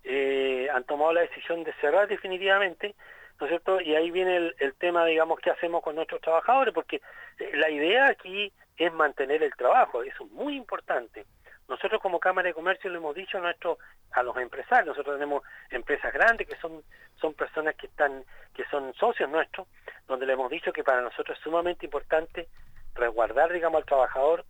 Eh, 0.05 0.69
han 0.73 0.85
tomado 0.85 1.13
la 1.13 1.23
decisión 1.23 1.65
de 1.65 1.73
cerrar 1.75 2.09
definitivamente, 2.09 2.95
¿no 3.41 3.47
es 3.47 3.51
cierto? 3.51 3.81
Y 3.81 3.95
ahí 3.95 4.11
viene 4.11 4.53
el, 4.59 4.75
tema, 4.75 5.05
digamos, 5.07 5.41
qué 5.41 5.51
hacemos 5.51 5.83
con 5.83 5.95
nuestros 5.95 6.21
trabajadores, 6.21 6.75
porque 6.75 7.01
eh, 7.39 7.51
la 7.55 7.71
idea 7.71 8.09
aquí 8.09 8.53
es 8.77 8.93
mantener 8.93 9.43
el 9.43 9.55
trabajo, 9.55 10.03
eso 10.03 10.25
es 10.25 10.31
muy 10.33 10.57
importante. 10.57 11.25
Nosotros 11.69 12.01
como 12.01 12.19
Cámara 12.19 12.49
de 12.49 12.55
Comercio 12.55 12.89
le 12.91 12.97
hemos 12.97 13.15
dicho 13.15 13.37
a, 13.37 13.43
nuestro, 13.43 13.79
a 14.13 14.23
los 14.23 14.37
empresarios, 14.39 14.87
nosotros 14.87 15.17
tenemos 15.17 15.43
empresas 15.71 16.13
grandes 16.15 16.49
que 16.49 16.57
son, 16.57 16.83
son 17.21 17.35
personas 17.35 17.75
que, 17.77 17.87
están, 17.87 18.25
que 18.55 18.65
son 18.71 18.95
socios 18.95 19.29
nuestros, 19.29 19.69
donde 20.07 20.25
le 20.25 20.33
hemos 20.33 20.51
dicho 20.51 20.73
que 20.73 20.83
para 20.83 21.03
nosotros 21.03 21.37
es 21.37 21.45
sumamente 21.45 21.85
importante 21.85 22.49
resguardar, 22.95 23.53
digamos, 23.53 23.81
al 23.81 23.87
trabajador 23.87 24.47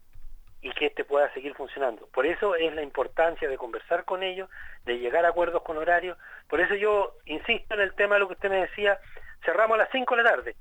y 0.60 0.70
que 0.72 0.86
éste 0.86 1.04
pueda 1.04 1.32
seguir 1.34 1.54
funcionando. 1.54 2.06
Por 2.06 2.24
eso 2.24 2.54
es 2.54 2.72
la 2.72 2.82
importancia 2.82 3.48
de 3.48 3.58
conversar 3.58 4.04
con 4.04 4.22
ellos, 4.22 4.48
de 4.84 4.98
llegar 4.98 5.24
a 5.24 5.30
acuerdos 5.30 5.62
con 5.62 5.76
horarios. 5.76 6.16
Por 6.48 6.60
eso 6.60 6.76
yo 6.76 7.14
insisto 7.26 7.74
en 7.74 7.80
el 7.80 7.94
tema 7.94 8.14
de 8.14 8.20
lo 8.20 8.28
que 8.28 8.34
usted 8.34 8.50
me 8.50 8.60
decía, 8.60 8.98
cerramos 9.44 9.74
a 9.74 9.82
las 9.82 9.90
5 9.90 10.16
de 10.16 10.22
la 10.22 10.30
tarde. 10.30 10.56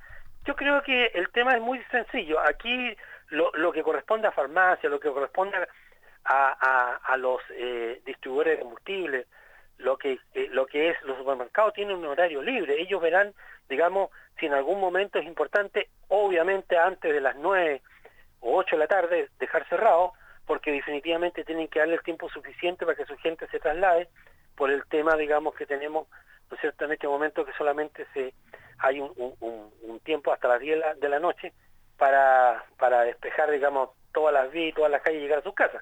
Yo 0.46 0.56
creo 0.56 0.82
que 0.82 1.08
el 1.14 1.30
tema 1.30 1.54
es 1.54 1.62
muy 1.62 1.84
sencillo. 1.92 2.40
Aquí 2.40 2.96
lo, 3.30 3.52
lo 3.54 3.72
que 3.72 3.84
corresponde 3.84 4.28
a 4.28 4.32
farmacia, 4.32 4.90
lo 4.90 5.00
que 5.00 5.12
corresponde 5.12 5.58
a 5.58 5.68
a, 6.28 7.00
a, 7.04 7.18
los 7.18 7.42
eh, 7.52 8.02
distribuidores 8.06 8.58
de 8.58 8.64
combustibles, 8.64 9.28
lo 9.78 9.98
que, 9.98 10.20
eh, 10.34 10.50
lo 10.52 10.66
que 10.66 10.90
es 10.90 11.02
los 11.04 11.18
supermercados 11.18 11.74
tienen 11.74 11.98
un 11.98 12.06
horario 12.06 12.42
libre. 12.42 12.82
Ellos 12.82 13.02
verán, 13.02 13.34
digamos, 13.70 14.10
si 14.40 14.46
en 14.46 14.54
algún 14.54 14.80
momento 14.80 15.20
es 15.20 15.26
importante, 15.26 15.90
obviamente 16.10 16.78
antes 16.78 17.14
de 17.14 17.22
las 17.22 17.36
9 17.38 17.82
o 18.42 18.58
8 18.58 18.76
de 18.76 18.80
la 18.80 18.88
tarde, 18.88 19.30
dejar 19.40 19.68
cerrado, 19.70 20.14
porque 20.46 20.72
definitivamente 20.72 21.44
tienen 21.44 21.68
que 21.68 21.80
darle 21.80 21.96
el 21.96 22.04
tiempo 22.04 22.30
suficiente 22.30 22.86
para 22.86 22.98
que 22.98 23.06
su 23.06 23.18
gente 23.18 23.48
se 23.48 23.60
traslade 23.60 24.10
por 24.56 24.72
el 24.72 24.86
tema, 24.88 25.16
digamos, 25.16 25.56
que 25.56 25.66
tenemos, 25.66 26.08
¿no 26.50 26.56
es 26.56 26.62
cierto?, 26.62 26.86
en 26.86 26.94
este 26.94 27.08
momento 27.08 27.46
que 27.46 27.54
solamente 27.54 28.06
se 28.14 28.34
hay 28.80 29.00
un, 29.00 30.00
tiempo 30.04 30.32
hasta 30.32 30.48
las 30.48 30.60
10 30.60 31.00
de 31.00 31.10
la, 31.10 31.20
noche 31.20 31.52
para, 31.98 32.64
para 32.78 33.02
despejar, 33.02 33.52
digamos, 33.52 33.90
todas 34.14 34.34
las 34.34 34.52
vías 34.52 34.70
y 34.70 34.74
todas 34.74 34.92
las 34.92 35.02
calles 35.02 35.20
y 35.20 35.24
llegar 35.24 35.40
a 35.40 35.44
sus 35.44 35.54
casas, 35.54 35.82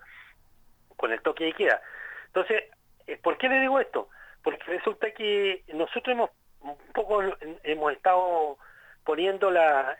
con 0.95 1.11
el 1.11 1.21
toque 1.21 1.45
de 1.45 1.53
queda. 1.53 1.81
Entonces, 2.27 2.63
eh, 3.07 3.17
¿por 3.17 3.37
qué 3.37 3.49
le 3.49 3.59
digo 3.59 3.79
esto? 3.79 4.09
Porque 4.43 4.63
resulta 4.65 5.11
que 5.11 5.63
nosotros 5.73 6.13
hemos 6.13 6.29
un 6.61 6.77
poco 6.93 7.21
hemos 7.63 7.93
estado 7.93 8.57
poniendo 9.03 9.51
la, 9.51 9.97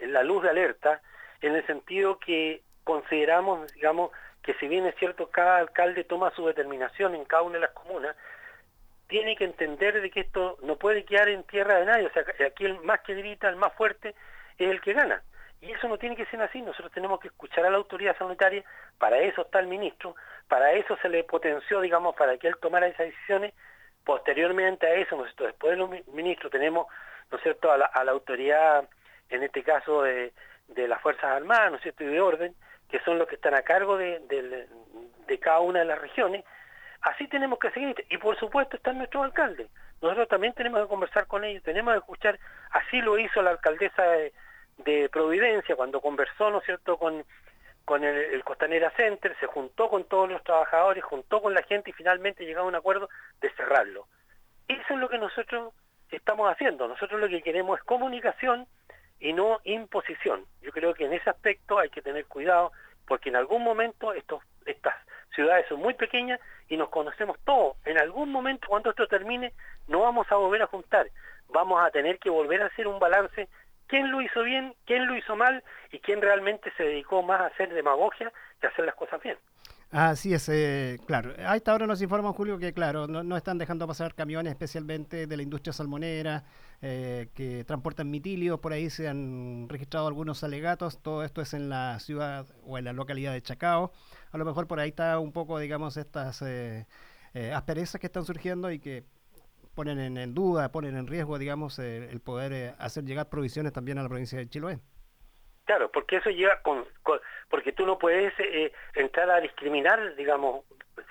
la 0.00 0.22
luz 0.24 0.42
de 0.42 0.50
alerta 0.50 1.00
en 1.40 1.54
el 1.54 1.64
sentido 1.66 2.18
que 2.18 2.62
consideramos, 2.84 3.72
digamos, 3.74 4.10
que 4.42 4.54
si 4.54 4.66
bien 4.66 4.86
es 4.86 4.94
cierto 4.96 5.30
cada 5.30 5.58
alcalde 5.58 6.04
toma 6.04 6.34
su 6.34 6.46
determinación 6.46 7.14
en 7.14 7.24
cada 7.24 7.42
una 7.42 7.54
de 7.54 7.60
las 7.60 7.70
comunas, 7.70 8.16
tiene 9.06 9.36
que 9.36 9.44
entender 9.44 10.00
de 10.00 10.10
que 10.10 10.20
esto 10.20 10.58
no 10.62 10.76
puede 10.76 11.04
quedar 11.04 11.28
en 11.28 11.44
tierra 11.44 11.78
de 11.78 11.86
nadie, 11.86 12.06
o 12.06 12.12
sea, 12.12 12.24
aquí 12.46 12.64
el 12.64 12.80
más 12.80 13.00
que 13.00 13.14
grita, 13.14 13.48
el 13.48 13.56
más 13.56 13.72
fuerte, 13.74 14.14
es 14.58 14.70
el 14.70 14.80
que 14.80 14.92
gana. 14.92 15.22
Y 15.60 15.72
eso 15.72 15.88
no 15.88 15.98
tiene 15.98 16.16
que 16.16 16.24
ser 16.26 16.40
así, 16.40 16.62
nosotros 16.62 16.90
tenemos 16.92 17.20
que 17.20 17.28
escuchar 17.28 17.66
a 17.66 17.70
la 17.70 17.76
autoridad 17.76 18.16
sanitaria, 18.16 18.64
para 18.98 19.18
eso 19.18 19.42
está 19.42 19.60
el 19.60 19.66
ministro, 19.66 20.16
para 20.48 20.72
eso 20.72 20.96
se 21.02 21.08
le 21.08 21.22
potenció, 21.24 21.80
digamos, 21.82 22.14
para 22.16 22.38
que 22.38 22.48
él 22.48 22.56
tomara 22.60 22.86
esas 22.86 23.06
decisiones, 23.06 23.52
posteriormente 24.04 24.86
a 24.86 24.94
eso, 24.94 25.16
nosotros 25.16 25.48
después 25.48 25.72
de 25.72 25.76
los 25.76 25.90
ministros 26.08 26.50
tenemos, 26.50 26.86
¿no 27.30 27.36
es 27.36 27.42
cierto?, 27.42 27.70
a 27.70 27.76
la, 27.76 27.90
autoridad, 28.10 28.88
en 29.28 29.42
este 29.42 29.62
caso 29.62 30.02
de, 30.02 30.32
de, 30.68 30.88
las 30.88 31.00
Fuerzas 31.02 31.24
Armadas, 31.24 31.70
¿no 31.70 31.76
es 31.76 31.82
cierto?, 31.82 32.04
y 32.04 32.06
de 32.06 32.20
orden, 32.22 32.54
que 32.88 33.00
son 33.00 33.18
los 33.18 33.28
que 33.28 33.34
están 33.34 33.54
a 33.54 33.62
cargo 33.62 33.98
de, 33.98 34.18
de 35.26 35.38
cada 35.38 35.60
una 35.60 35.80
de 35.80 35.84
las 35.84 36.00
regiones, 36.00 36.42
así 37.02 37.28
tenemos 37.28 37.58
que 37.58 37.70
seguir, 37.72 38.02
y 38.08 38.16
por 38.16 38.38
supuesto 38.38 38.76
están 38.76 38.96
nuestros 38.96 39.24
alcaldes, 39.24 39.68
nosotros 40.00 40.28
también 40.28 40.54
tenemos 40.54 40.80
que 40.80 40.88
conversar 40.88 41.26
con 41.26 41.44
ellos, 41.44 41.62
tenemos 41.62 41.92
que 41.92 41.98
escuchar, 41.98 42.38
así 42.70 43.02
lo 43.02 43.18
hizo 43.18 43.42
la 43.42 43.50
alcaldesa 43.50 44.02
de, 44.02 44.32
de 44.84 45.08
Providencia 45.08 45.76
cuando 45.76 46.00
conversó, 46.00 46.50
¿no 46.50 46.58
es 46.58 46.64
cierto?, 46.64 46.96
con, 46.96 47.24
con 47.84 48.04
el, 48.04 48.42
Costanera 48.44 48.90
Center, 48.96 49.36
se 49.40 49.46
juntó 49.46 49.88
con 49.88 50.04
todos 50.04 50.28
los 50.28 50.42
trabajadores, 50.44 51.02
juntó 51.04 51.42
con 51.42 51.54
la 51.54 51.62
gente 51.62 51.90
y 51.90 51.92
finalmente 51.92 52.44
llegó 52.44 52.60
a 52.60 52.64
un 52.64 52.74
acuerdo 52.74 53.08
de 53.40 53.50
cerrarlo. 53.50 54.06
Eso 54.68 54.94
es 54.94 54.98
lo 55.00 55.08
que 55.08 55.18
nosotros 55.18 55.74
estamos 56.10 56.50
haciendo. 56.50 56.86
Nosotros 56.86 57.20
lo 57.20 57.28
que 57.28 57.42
queremos 57.42 57.78
es 57.78 57.84
comunicación 57.84 58.66
y 59.18 59.32
no 59.32 59.60
imposición. 59.64 60.46
Yo 60.62 60.72
creo 60.72 60.94
que 60.94 61.04
en 61.04 61.12
ese 61.12 61.30
aspecto 61.30 61.78
hay 61.78 61.90
que 61.90 62.02
tener 62.02 62.26
cuidado 62.26 62.72
porque 63.06 63.28
en 63.28 63.36
algún 63.36 63.62
momento 63.64 64.12
estos, 64.12 64.42
estas 64.66 64.94
ciudades 65.34 65.66
son 65.68 65.80
muy 65.80 65.94
pequeñas 65.94 66.40
y 66.68 66.76
nos 66.76 66.88
conocemos 66.90 67.38
todos. 67.44 67.76
En 67.84 67.98
algún 67.98 68.30
momento 68.30 68.68
cuando 68.68 68.90
esto 68.90 69.06
termine 69.08 69.52
no 69.88 70.02
vamos 70.02 70.30
a 70.30 70.36
volver 70.36 70.62
a 70.62 70.66
juntar. 70.68 71.08
Vamos 71.48 71.84
a 71.84 71.90
tener 71.90 72.18
que 72.18 72.30
volver 72.30 72.62
a 72.62 72.66
hacer 72.66 72.86
un 72.86 73.00
balance 73.00 73.48
quién 73.90 74.10
lo 74.10 74.22
hizo 74.22 74.42
bien, 74.44 74.74
quién 74.86 75.06
lo 75.06 75.16
hizo 75.16 75.36
mal 75.36 75.62
y 75.90 75.98
quién 75.98 76.22
realmente 76.22 76.72
se 76.76 76.84
dedicó 76.84 77.22
más 77.22 77.40
a 77.40 77.46
hacer 77.46 77.74
demagogia 77.74 78.32
que 78.60 78.68
a 78.68 78.70
hacer 78.70 78.86
las 78.86 78.94
cosas 78.94 79.20
bien. 79.20 79.36
Así 79.90 80.32
es, 80.32 80.48
eh, 80.48 81.00
claro. 81.04 81.34
A 81.44 81.56
esta 81.56 81.74
hora 81.74 81.84
nos 81.84 82.00
informa 82.00 82.32
Julio 82.32 82.58
que, 82.58 82.72
claro, 82.72 83.08
no, 83.08 83.36
están 83.36 83.58
dejando 83.58 83.88
pasar 83.88 84.14
camiones 84.14 84.52
especialmente 84.52 85.26
de 85.26 85.36
la 85.36 85.42
industria 85.42 85.72
salmonera 85.72 86.44
eh, 86.80 87.28
que 87.34 87.64
transportan 87.64 88.08
mitilio. 88.08 88.60
Por 88.60 88.72
ahí 88.72 88.88
se 88.88 89.08
han 89.08 89.68
registrado 89.68 90.06
algunos 90.06 90.44
alegatos. 90.44 91.02
Todo 91.02 91.24
esto 91.24 91.42
es 91.42 91.54
en 91.54 91.68
la 91.68 91.98
ciudad 91.98 92.46
o 92.64 92.78
en 92.78 92.84
la 92.84 92.92
localidad 92.92 93.32
de 93.32 93.42
Chacao. 93.42 93.90
A 94.30 94.38
lo 94.38 94.44
mejor 94.44 94.68
por 94.68 94.78
ahí 94.78 94.90
está 94.90 95.18
un 95.18 95.32
poco, 95.32 95.58
digamos, 95.58 95.96
estas 95.96 96.40
eh, 96.42 96.86
asperezas 97.52 98.00
que 98.00 98.06
están 98.06 98.24
surgiendo 98.24 98.70
y 98.70 98.78
que 98.78 99.02
ponen 99.74 100.16
en, 100.16 100.34
duda, 100.34 100.72
ponen 100.72 100.96
en 100.96 101.06
riesgo, 101.06 101.38
digamos, 101.38 101.78
el 101.78 102.20
poder 102.20 102.52
eh, 102.52 102.74
hacer 102.78 103.04
llegar 103.04 103.28
provisiones 103.28 103.72
también 103.72 103.98
a 103.98 104.02
la 104.02 104.08
provincia 104.08 104.38
de 104.38 104.48
Chiloé. 104.48 104.78
Claro, 105.64 105.90
porque 105.92 106.16
eso 106.16 106.30
lleva 106.30 106.60
con, 106.62 106.84
porque 107.48 107.72
tú 107.72 107.86
no 107.86 107.98
puedes 107.98 108.32
eh, 108.40 108.72
entrar 108.94 109.30
a 109.30 109.40
discriminar, 109.40 110.16
digamos, 110.16 110.64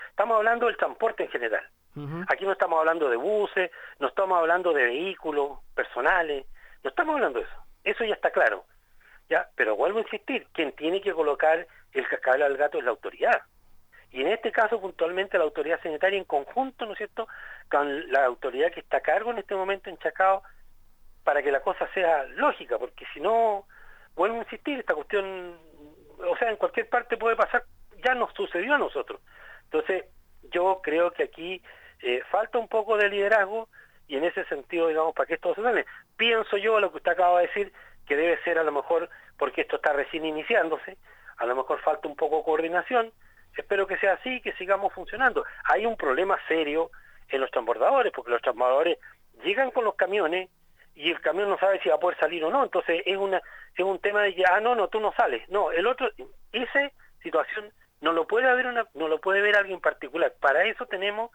estamos 0.10 0.38
hablando 0.38 0.66
del 0.66 0.78
transporte 0.78 1.24
en 1.24 1.30
general. 1.30 1.66
Aquí 2.30 2.46
no 2.46 2.54
estamos 2.54 2.80
hablando 2.80 3.10
de 3.10 3.18
buses, 3.18 3.72
no 4.00 4.08
estamos 4.08 4.38
hablando 4.38 4.72
de 4.72 4.84
vehículos 4.84 5.60
personales, 5.76 6.46
no 6.84 6.90
estamos 6.90 7.16
hablando 7.16 7.40
de 7.40 7.46
eso. 7.46 7.56
Eso 7.84 8.04
ya 8.06 8.14
está 8.14 8.32
claro. 8.32 8.64
Ya, 9.30 9.50
pero 9.56 9.76
vuelvo 9.76 10.00
a 10.00 10.02
insistir, 10.04 10.48
quien 10.54 10.72
tiene 10.74 11.02
que 11.02 11.14
colocar 11.14 11.68
el 11.92 12.08
cascabel 12.08 12.44
al 12.44 12.58
gato 12.58 12.78
es 12.78 12.86
la 12.86 12.92
autoridad. 12.92 13.42
Y 14.12 14.22
en 14.22 14.28
este 14.28 14.52
caso, 14.52 14.80
puntualmente, 14.82 15.38
la 15.38 15.44
autoridad 15.44 15.82
sanitaria 15.82 16.18
en 16.18 16.26
conjunto, 16.26 16.86
¿no 16.86 16.94
es 16.94 16.98
cierto?, 16.98 17.28
con 17.70 18.12
la 18.12 18.26
autoridad 18.26 18.72
que 18.72 18.80
está 18.80 18.98
a 18.98 19.02
cargo 19.02 19.32
en 19.32 19.40
este 19.40 19.56
momento 19.56 19.90
en 19.90 19.98
Chacao, 19.98 20.44
para 21.24 21.44
que 21.44 21.52
la 21.52 21.62
cosa 21.62 21.88
sea 21.94 22.26
lógica, 22.36 22.78
porque 22.78 23.06
si 23.14 23.20
no, 23.20 23.66
vuelvo 24.16 24.38
a 24.38 24.44
insistir, 24.44 24.80
esta 24.80 24.96
cuestión, 24.96 25.58
o 26.28 26.38
sea, 26.38 26.50
en 26.50 26.58
cualquier 26.58 26.90
parte 26.90 27.18
puede 27.18 27.36
pasar, 27.36 27.64
ya 28.04 28.16
nos 28.16 28.34
sucedió 28.34 28.76
a 28.76 28.80
nosotros. 28.80 29.22
Entonces, 29.66 30.06
yo 30.52 30.80
creo 30.82 31.12
que 31.12 31.24
aquí 31.24 31.62
eh, 32.02 32.22
falta 32.32 32.58
un 32.58 32.68
poco 32.68 32.98
de 32.98 33.10
liderazgo 33.10 33.70
y 34.08 34.16
en 34.16 34.24
ese 34.24 34.44
sentido, 34.46 34.88
digamos, 34.88 35.14
para 35.14 35.28
que 35.28 35.36
esto 35.36 35.54
se 35.54 35.62
gane. 35.62 35.86
Pienso 36.18 36.58
yo, 36.58 36.80
lo 36.80 36.92
que 36.92 36.98
usted 36.98 37.12
acaba 37.12 37.42
de 37.42 37.48
decir, 37.48 37.74
que 38.08 38.16
debe 38.16 38.42
ser 38.44 38.58
a 38.58 38.64
lo 38.64 38.72
mejor, 38.72 39.10
porque 39.38 39.62
esto 39.62 39.76
está 39.76 39.94
recién 39.94 40.26
iniciándose, 40.26 40.98
a 41.38 41.46
lo 41.46 41.56
mejor 41.56 41.80
falta 41.82 42.08
un 42.08 42.16
poco 42.16 42.38
de 42.38 42.44
coordinación, 42.44 43.12
Espero 43.58 43.88
que 43.88 43.98
sea 43.98 44.14
así, 44.14 44.42
que 44.42 44.54
sigamos 44.54 44.94
funcionando. 44.94 45.44
Hay 45.66 45.86
un 45.86 45.98
problema 45.98 46.38
serio 46.48 46.92
en 47.30 47.42
los 47.42 47.52
transbordadores, 47.52 48.12
porque 48.14 48.32
los 48.32 48.42
transbordadores 48.42 48.98
llegan 49.44 49.72
con 49.72 49.86
los 49.86 49.96
camiones 49.96 50.50
y 50.96 51.12
el 51.12 51.22
camión 51.22 51.50
no 51.50 51.58
sabe 51.58 51.80
si 51.82 51.90
va 51.90 51.96
a 51.96 52.00
poder 52.00 52.20
salir 52.20 52.44
o 52.44 52.50
no. 52.50 52.64
Entonces 52.64 53.02
es 53.06 53.18
una 53.18 53.42
es 53.76 53.86
un 53.86 54.00
tema 54.00 54.22
de 54.24 54.36
que, 54.36 54.44
ah, 54.46 54.60
no, 54.60 54.76
no, 54.76 54.90
tú 54.90 55.00
no 55.00 55.14
sales. 55.14 55.48
No, 55.50 55.72
el 55.72 55.88
otro, 55.88 56.10
esa 56.52 56.92
situación 57.24 57.72
no 58.02 58.12
lo 58.12 58.28
puede 58.28 58.50
haber 58.50 58.68
una, 58.68 58.86
no 58.94 59.08
lo 59.08 59.22
puede 59.22 59.42
ver 59.42 59.56
alguien 59.56 59.80
particular. 59.80 60.34
Para 60.40 60.66
eso 60.66 60.86
tenemos 60.86 61.32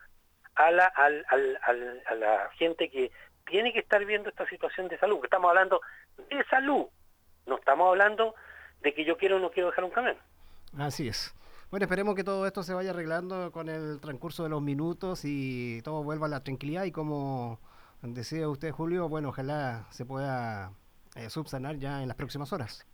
a 0.55 0.71
la, 0.71 0.87
al, 0.87 1.25
al, 1.31 2.03
a 2.07 2.15
la 2.15 2.51
gente 2.59 2.91
que 2.91 3.11
tiene 3.47 3.73
que 3.73 3.81
estar 3.81 4.05
viendo 4.05 4.29
esta 4.29 4.47
situación 4.49 4.89
de 4.89 4.99
salud, 4.99 5.21
que 5.21 5.27
estamos 5.27 5.49
hablando 5.49 5.81
de 6.29 6.45
salud, 6.45 6.87
no 7.47 7.57
estamos 7.57 7.89
hablando 7.89 8.35
de 8.81 8.95
que 8.95 9.05
yo 9.05 9.17
quiero 9.17 9.37
o 9.37 9.39
no 9.39 9.51
quiero 9.51 9.71
dejar 9.71 9.85
un 9.85 9.91
camión. 9.91 10.17
Así 10.79 11.09
es. 11.09 11.35
Bueno, 11.75 11.87
esperemos 11.87 12.15
que 12.15 12.23
todo 12.23 12.47
esto 12.47 12.63
se 12.63 12.73
vaya 12.73 12.91
arreglando 12.91 13.51
con 13.51 13.69
el 13.69 14.01
transcurso 14.01 14.45
de 14.45 14.49
los 14.49 14.63
minutos 14.63 15.23
y 15.25 15.83
todo 15.83 16.05
vuelva 16.05 16.27
a 16.27 16.31
la 16.31 16.45
tranquilidad 16.45 16.85
y 16.85 16.93
como 16.93 17.59
decía 18.01 18.49
usted, 18.49 18.71
Julio, 18.71 19.09
bueno, 19.09 19.31
ojalá 19.31 19.85
se 19.91 20.05
pueda 20.07 20.71
eh, 21.17 21.29
subsanar 21.31 21.75
ya 21.79 22.01
en 22.01 22.07
las 22.07 22.17
próximas 22.17 22.53
horas. 22.53 22.87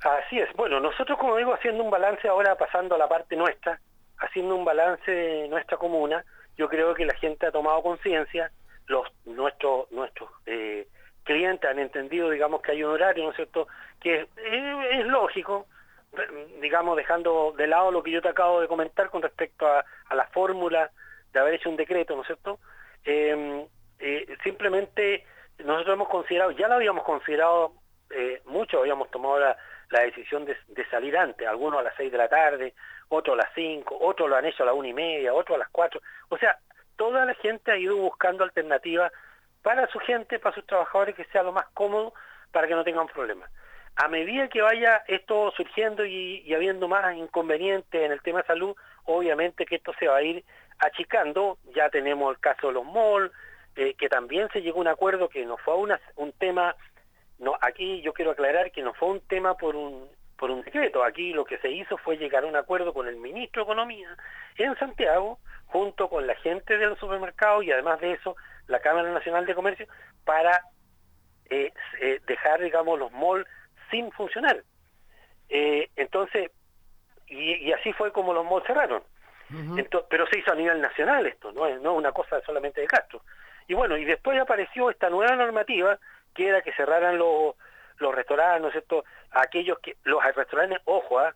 Así 0.00 0.38
es. 0.38 0.50
Bueno, 0.54 0.80
nosotros, 0.80 1.18
como 1.18 1.36
digo, 1.36 1.52
haciendo 1.52 1.84
un 1.84 1.90
balance 1.90 2.26
ahora, 2.26 2.56
pasando 2.56 2.94
a 2.94 2.98
la 2.98 3.10
parte 3.10 3.36
nuestra, 3.36 3.78
haciendo 4.16 4.56
un 4.56 4.64
balance 4.64 5.10
de 5.10 5.48
nuestra 5.48 5.76
comuna, 5.76 6.24
yo 6.56 6.66
creo 6.70 6.94
que 6.94 7.04
la 7.04 7.16
gente 7.16 7.44
ha 7.44 7.52
tomado 7.52 7.82
conciencia, 7.82 8.50
los 8.86 9.06
nuestros 9.26 9.92
nuestros 9.92 10.30
eh, 10.46 10.88
clientes 11.24 11.68
han 11.68 11.78
entendido, 11.78 12.30
digamos, 12.30 12.62
que 12.62 12.72
hay 12.72 12.84
un 12.84 12.92
horario, 12.92 13.24
¿no 13.24 13.30
es 13.32 13.36
cierto?, 13.36 13.68
que 14.00 14.22
es, 14.22 14.28
es 14.92 15.06
lógico, 15.08 15.66
digamos, 16.60 16.96
dejando 16.96 17.52
de 17.56 17.66
lado 17.66 17.90
lo 17.90 18.02
que 18.02 18.10
yo 18.10 18.22
te 18.22 18.28
acabo 18.28 18.60
de 18.60 18.68
comentar 18.68 19.10
con 19.10 19.22
respecto 19.22 19.66
a, 19.66 19.84
la 20.14 20.26
fórmula 20.28 20.90
de 21.32 21.40
haber 21.40 21.54
hecho 21.54 21.70
un 21.70 21.76
decreto, 21.76 22.14
¿no 22.14 22.22
es 22.22 22.26
cierto? 22.26 22.58
Em, 23.04 23.66
eh, 23.98 24.36
simplemente 24.42 25.24
nosotros 25.58 25.94
hemos 25.94 26.08
considerado, 26.08 26.52
ya 26.52 26.68
lo 26.68 26.74
habíamos 26.74 27.04
considerado 27.04 27.72
eh, 28.10 28.42
mucho, 28.44 28.78
habíamos 28.78 29.10
tomado 29.10 29.38
la, 29.38 29.56
decisión 29.90 30.44
de, 30.44 30.56
salir 30.90 31.16
antes, 31.16 31.46
algunos 31.46 31.78
a 31.78 31.82
las 31.84 31.94
seis 31.96 32.10
de 32.10 32.18
la 32.18 32.28
tarde, 32.28 32.74
otros 33.08 33.34
a 33.38 33.42
las 33.42 33.54
cinco, 33.54 33.96
otros 34.00 34.28
lo 34.28 34.36
han 34.36 34.44
hecho 34.44 34.64
a 34.64 34.66
las 34.66 34.74
una 34.74 34.88
y 34.88 34.92
media, 34.92 35.32
otros 35.32 35.54
a 35.54 35.58
las 35.58 35.68
cuatro, 35.70 36.00
o 36.30 36.38
sea, 36.38 36.58
toda 36.96 37.24
la 37.24 37.34
gente 37.34 37.70
ha 37.70 37.76
ido 37.76 37.96
buscando 37.96 38.42
alternativas 38.42 39.12
para 39.62 39.86
su 39.88 40.00
gente, 40.00 40.40
para 40.40 40.54
sus 40.54 40.66
trabajadores, 40.66 41.14
que 41.14 41.24
sea 41.26 41.44
lo 41.44 41.52
más 41.52 41.66
cómodo 41.74 42.12
para 42.50 42.66
que 42.66 42.74
no 42.74 42.82
tengan 42.82 43.06
problemas 43.06 43.50
a 43.96 44.08
medida 44.08 44.48
que 44.48 44.60
vaya 44.60 45.02
esto 45.06 45.52
surgiendo 45.56 46.04
y, 46.04 46.52
habiendo 46.52 46.88
más 46.88 47.16
inconvenientes 47.16 48.02
en 48.02 48.12
el 48.12 48.22
tema 48.22 48.40
de 48.40 48.46
salud, 48.46 48.76
obviamente 49.04 49.66
que 49.66 49.76
esto 49.76 49.92
se 49.98 50.08
va 50.08 50.16
a 50.16 50.22
ir 50.22 50.44
achicando. 50.78 51.58
Ya 51.74 51.88
tenemos 51.90 52.34
el 52.34 52.40
caso 52.40 52.68
de 52.68 52.74
los 52.74 52.84
malls, 52.84 53.32
eh, 53.76 53.94
que 53.94 54.08
también 54.08 54.48
se 54.52 54.62
llegó 54.62 54.78
a 54.78 54.82
un 54.82 54.88
acuerdo 54.88 55.28
que 55.28 55.44
no 55.46 55.56
fue 55.58 55.74
un 55.76 56.32
tema, 56.32 56.74
no 57.38 57.54
aquí 57.60 58.02
yo 58.02 58.12
quiero 58.12 58.32
aclarar 58.32 58.72
que 58.72 58.82
no 58.82 58.94
fue 58.94 59.10
un 59.10 59.20
tema 59.20 59.56
por 59.56 59.76
un 59.76 60.08
por 60.36 60.50
un 60.50 60.62
decreto. 60.62 61.04
Aquí 61.04 61.32
lo 61.32 61.44
que 61.44 61.58
se 61.58 61.70
hizo 61.70 61.96
fue 61.98 62.16
llegar 62.16 62.44
a 62.44 62.48
un 62.48 62.56
acuerdo 62.56 62.92
con 62.92 63.08
el 63.08 63.16
ministro 63.16 63.62
de 63.62 63.72
Economía 63.72 64.16
en 64.56 64.76
Santiago, 64.76 65.38
junto 65.66 66.08
con 66.08 66.26
la 66.26 66.34
gente 66.36 66.76
del 66.76 66.96
supermercado 66.98 67.62
y 67.62 67.70
además 67.70 68.00
de 68.00 68.12
eso 68.12 68.36
la 68.66 68.80
Cámara 68.80 69.10
Nacional 69.12 69.46
de 69.46 69.54
Comercio, 69.54 69.86
para 70.24 70.62
eh, 71.50 71.72
eh, 72.00 72.20
dejar, 72.26 72.60
digamos, 72.60 72.98
los 72.98 73.12
malls 73.12 73.46
sin 73.94 74.10
funcionar. 74.10 74.60
Eh, 75.48 75.88
entonces, 75.94 76.50
y, 77.28 77.72
así 77.72 77.92
fue 77.92 78.12
como 78.12 78.34
los 78.34 78.44
malls 78.44 78.66
cerraron. 78.66 79.02
pero 80.10 80.26
se 80.26 80.38
hizo 80.38 80.52
a 80.52 80.56
nivel 80.56 80.80
nacional 80.80 81.24
esto, 81.26 81.52
no 81.52 81.66
es, 81.66 81.80
no 81.80 81.94
una 81.94 82.10
cosa 82.10 82.40
solamente 82.44 82.80
de 82.80 82.88
Castro. 82.88 83.22
Y 83.68 83.74
bueno, 83.74 83.96
y 83.96 84.04
después 84.04 84.38
apareció 84.40 84.90
esta 84.90 85.08
nueva 85.10 85.36
normativa 85.36 85.98
que 86.34 86.48
era 86.48 86.62
que 86.62 86.72
cerraran 86.72 87.18
los, 87.18 87.54
los 87.98 88.14
restaurantes, 88.14 88.62
¿no 88.62 88.68
es 88.68 88.72
cierto? 88.72 89.04
Aquellos 89.30 89.78
que, 89.78 89.96
los 90.02 90.22
restaurantes, 90.34 90.80
ojo, 90.86 91.20
¿ah? 91.20 91.32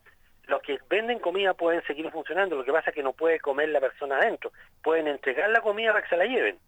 los 0.46 0.60
que 0.62 0.80
venden 0.90 1.20
comida 1.20 1.54
pueden 1.54 1.82
seguir 1.86 2.10
funcionando, 2.10 2.56
lo 2.56 2.64
que 2.64 2.72
pasa 2.72 2.90
es 2.90 2.96
que 2.96 3.02
no 3.04 3.12
puede 3.12 3.38
comer 3.38 3.68
la 3.68 3.80
persona 3.80 4.16
adentro, 4.16 4.50
pueden 4.82 5.06
entregar 5.06 5.48
la 5.50 5.60
comida 5.60 5.92
para 5.92 6.02
que 6.02 6.08
se 6.08 6.16
la 6.16 6.24
lleven. 6.24 6.58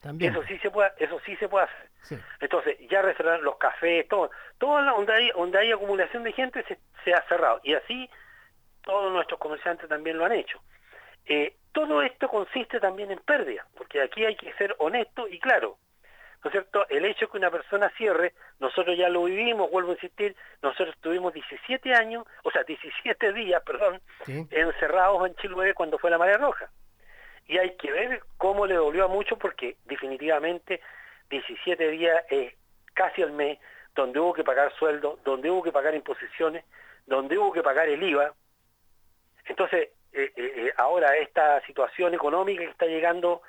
También. 0.00 0.32
Eso 0.32 0.42
sí 0.44 0.58
se 0.58 0.70
puede, 0.70 0.90
eso 0.98 1.20
sí 1.26 1.36
se 1.36 1.48
puede 1.48 1.66
hacer. 1.66 2.20
Entonces, 2.40 2.78
ya 2.88 3.02
restaurantes, 3.02 3.44
los 3.44 3.58
cafés, 3.58 4.08
todo, 4.08 4.30
todo 4.58 4.82
donde 4.82 5.12
hay, 5.12 5.30
donde 5.30 5.58
hay 5.58 5.72
acumulación 5.72 6.24
de 6.24 6.32
gente 6.32 6.64
se, 6.64 6.78
se 7.04 7.12
ha 7.12 7.22
cerrado. 7.28 7.60
Y 7.62 7.74
así 7.74 8.08
todos 8.82 9.12
nuestros 9.12 9.38
comerciantes 9.38 9.88
también 9.88 10.18
lo 10.18 10.24
han 10.24 10.32
hecho. 10.32 10.60
Eh, 11.26 11.54
todo 11.72 12.02
esto 12.02 12.28
consiste 12.28 12.80
también 12.80 13.10
en 13.10 13.20
pérdida, 13.20 13.66
porque 13.76 14.02
aquí 14.02 14.24
hay 14.24 14.36
que 14.36 14.52
ser 14.54 14.74
honesto 14.78 15.28
y 15.28 15.38
claro. 15.38 15.76
¿No 16.42 16.48
es 16.48 16.52
cierto? 16.52 16.88
El 16.88 17.04
hecho 17.04 17.26
de 17.26 17.32
que 17.32 17.36
una 17.36 17.50
persona 17.50 17.90
cierre, 17.98 18.32
nosotros 18.60 18.96
ya 18.96 19.10
lo 19.10 19.24
vivimos, 19.24 19.70
vuelvo 19.70 19.90
a 19.90 19.94
insistir, 19.94 20.34
nosotros 20.62 20.96
tuvimos 21.02 21.34
17 21.34 21.94
años, 21.94 22.24
o 22.44 22.50
sea, 22.50 22.64
17 22.64 23.32
días, 23.34 23.62
perdón, 23.62 24.00
encerrados 24.26 25.28
en 25.28 25.34
Chiloé 25.36 25.74
cuando 25.74 25.98
fue 25.98 26.10
la 26.10 26.16
marea 26.16 26.38
roja. 26.38 26.70
Y 27.50 27.58
hay 27.58 27.74
que 27.74 27.90
ver 27.90 28.22
cómo 28.36 28.64
le 28.64 28.76
dolió 28.76 29.06
a 29.06 29.08
muchos 29.08 29.36
porque 29.36 29.76
definitivamente 29.86 30.80
17 31.30 31.88
días 31.88 32.24
es 32.30 32.54
casi 32.94 33.22
al 33.22 33.32
mes 33.32 33.58
donde 33.92 34.20
hubo 34.20 34.32
que 34.32 34.44
pagar 34.44 34.72
sueldo, 34.76 35.18
donde 35.24 35.50
hubo 35.50 35.60
que 35.60 35.72
pagar 35.72 35.96
imposiciones, 35.96 36.64
donde 37.06 37.36
hubo 37.36 37.52
que 37.52 37.64
pagar 37.64 37.88
el 37.88 38.00
IVA. 38.04 38.32
Entonces, 39.46 39.88
eh, 40.12 40.32
eh, 40.36 40.52
eh, 40.56 40.72
ahora 40.76 41.16
esta 41.16 41.60
situación 41.66 42.14
económica 42.14 42.62
que 42.62 42.70
está 42.70 42.86
llegando 42.86 43.42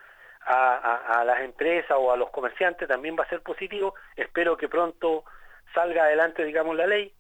a, 0.48 1.24
las 1.24 1.42
empresas 1.42 1.96
o 1.96 2.12
a 2.12 2.18
los 2.18 2.32
comerciantes 2.32 2.88
también 2.88 3.16
va 3.16 3.26
a 3.26 3.30
ser 3.30 3.44
positivo. 3.44 3.94
Espero 4.16 4.58
que 4.58 4.68
pronto 4.68 5.26
salga 5.76 6.06
adelante, 6.06 6.44
digamos, 6.44 6.76
la 6.76 6.88
ley 6.88 7.14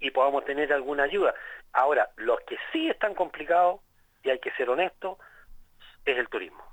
y 0.00 0.10
podamos 0.12 0.46
tener 0.46 0.72
alguna 0.72 1.02
ayuda. 1.02 1.34
Ahora, 1.74 2.08
los 2.16 2.40
que 2.40 2.56
sí 2.72 2.88
están 2.88 3.14
complicados, 3.14 3.82
y 4.22 4.30
hay 4.30 4.38
que 4.38 4.50
ser 4.52 4.70
honesto, 4.70 5.18
es 6.04 6.18
el 6.18 6.28
turismo. 6.28 6.64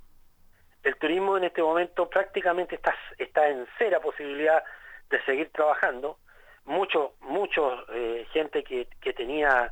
El 0.83 0.95
turismo 0.97 1.37
en 1.37 1.43
este 1.43 1.61
momento 1.61 2.09
prácticamente 2.09 2.75
está, 2.75 2.95
está 3.17 3.47
en 3.47 3.67
cera 3.77 3.99
posibilidad 3.99 4.63
de 5.09 5.23
seguir 5.23 5.51
trabajando. 5.51 6.17
Mucho, 6.65 7.13
mucho 7.21 7.85
gente 8.31 8.63
que, 8.63 8.87
que 9.01 9.13
tenía 9.13 9.71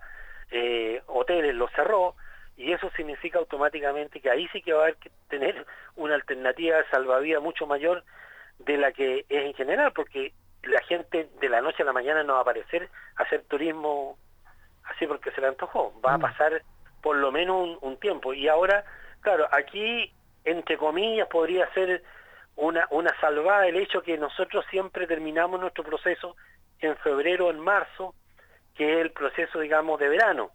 eh, 0.52 1.02
hoteles 1.06 1.54
los 1.54 1.72
cerró 1.72 2.16
y 2.58 2.74
eso 2.74 2.90
significa 2.98 3.38
automáticamente 3.40 4.20
que 4.20 4.30
ahí 4.30 4.48
sí 4.52 4.62
que 4.62 4.74
va 4.74 4.80
a 4.80 4.84
haber 4.84 4.96
que 4.96 5.12
tener 5.30 5.66
una 5.96 6.16
alternativa 6.16 6.78
de 6.78 6.90
salvavidas 6.90 7.42
mucho 7.42 7.68
mayor 7.68 8.04
de 8.58 8.78
la 8.78 8.92
que 8.92 9.26
es 9.30 9.46
en 9.46 9.54
general, 9.54 9.94
porque 9.94 10.34
la 10.64 10.82
gente 10.82 11.30
de 11.40 11.50
la 11.50 11.62
noche 11.62 11.84
a 11.84 11.86
la 11.86 11.94
mañana 11.94 12.24
no 12.24 12.34
va 12.34 12.40
a 12.40 12.42
aparecer 12.42 12.90
a 13.16 13.24
hacer 13.24 13.44
turismo 13.44 14.18
así 14.84 15.06
porque 15.08 15.32
se 15.32 15.40
le 15.40 15.48
antojó, 15.48 15.94
va 16.06 16.16
a 16.16 16.18
mm. 16.18 16.22
pasar 16.22 16.64
por 17.02 17.16
lo 17.16 17.32
menos 17.32 17.78
un, 17.82 17.98
tiempo. 17.98 18.34
Y 18.34 18.48
ahora, 18.48 18.84
claro, 19.22 19.48
aquí, 19.52 20.12
entre 20.44 20.78
comillas, 20.78 21.28
podría 21.28 21.72
ser 21.74 22.04
una, 22.56 22.88
una 22.92 23.18
salvada 23.20 23.68
el 23.68 23.78
hecho 23.78 24.02
que 24.02 24.18
nosotros 24.18 24.66
siempre 24.70 25.08
terminamos 25.08 25.60
nuestro 25.60 25.84
proceso 25.84 26.36
en 26.80 26.96
febrero 26.98 27.48
o 27.48 27.52
en 27.52 27.60
marzo, 27.60 28.16
que 28.76 28.94
es 28.94 29.00
el 29.00 29.12
proceso, 29.12 29.60
digamos, 29.60 30.00
de 30.00 30.10
verano. 30.10 30.52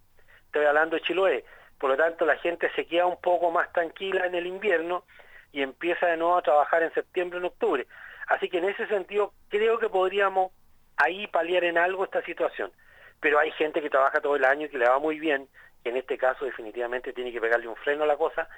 Estoy 0.47 0.65
hablando 0.67 0.97
de 0.97 1.03
Chiloé. 1.03 1.45
Por 1.79 1.91
lo 1.91 1.97
tanto, 1.97 2.25
la 2.25 2.37
gente 2.37 2.71
se 2.75 2.87
queda 2.87 3.07
un 3.07 3.21
poco 3.21 3.51
más 3.51 3.73
tranquila 3.73 4.27
en 4.27 4.35
el 4.35 4.47
invierno 4.47 5.05
y 5.53 5.63
empieza 5.63 6.07
de 6.07 6.17
nuevo 6.17 6.37
a 6.37 6.43
trabajar 6.43 6.83
en 6.83 6.93
septiembre, 6.95 7.39
en 7.39 7.45
octubre. 7.45 7.87
Así 8.27 8.49
que 8.49 8.59
en 8.59 8.69
ese 8.69 8.87
sentido, 8.87 9.33
creo 9.49 9.79
que 9.79 9.89
podríamos 9.89 10.53
ahí 10.97 11.27
paliar 11.27 11.65
en 11.65 11.79
algo 11.79 12.05
esta 12.05 12.23
situación. 12.23 12.73
Pero 13.21 13.39
hay 13.39 13.51
gente 13.53 13.81
que 13.81 13.91
trabaja 13.91 14.21
todo 14.21 14.37
el 14.37 14.45
año 14.45 14.67
y 14.67 14.69
que 14.69 14.79
le 14.79 14.89
va 14.89 14.99
muy 14.99 15.19
bien, 15.19 15.49
en 15.85 15.97
este 15.97 16.19
caso 16.19 16.45
definitivamente 16.45 17.13
tiene 17.13 17.33
que 17.33 17.41
pegarle 17.41 17.69
un 17.69 17.77
freno 17.77 18.05
a 18.05 18.07
la 18.07 18.17
cosa 18.17 18.49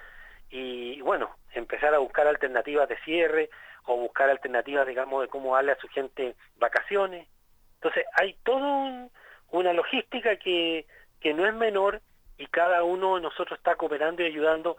y 0.48 1.00
bueno, 1.00 1.36
empezar 1.52 1.92
a 1.94 1.98
buscar 1.98 2.26
alternativas 2.26 2.88
de 2.88 2.98
cierre 2.98 3.50
o 3.84 3.96
buscar 3.96 4.30
alternativas, 4.30 4.86
digamos, 4.86 5.22
de 5.22 5.28
cómo 5.28 5.54
darle 5.54 5.72
a 5.72 5.78
su 5.78 5.88
gente 5.88 6.34
vacaciones. 6.56 7.26
Entonces, 7.74 8.04
hay 8.14 8.34
todo 8.44 8.58
un, 8.58 9.10
una 9.50 9.72
logística 9.72 10.36
que, 10.36 10.86
que 11.20 11.34
no 11.34 11.46
es 11.46 11.54
menor 11.54 12.00
y 12.38 12.46
cada 12.46 12.82
uno 12.82 13.16
de 13.16 13.22
nosotros 13.22 13.58
está 13.58 13.76
cooperando 13.76 14.22
y 14.22 14.26
ayudando 14.26 14.76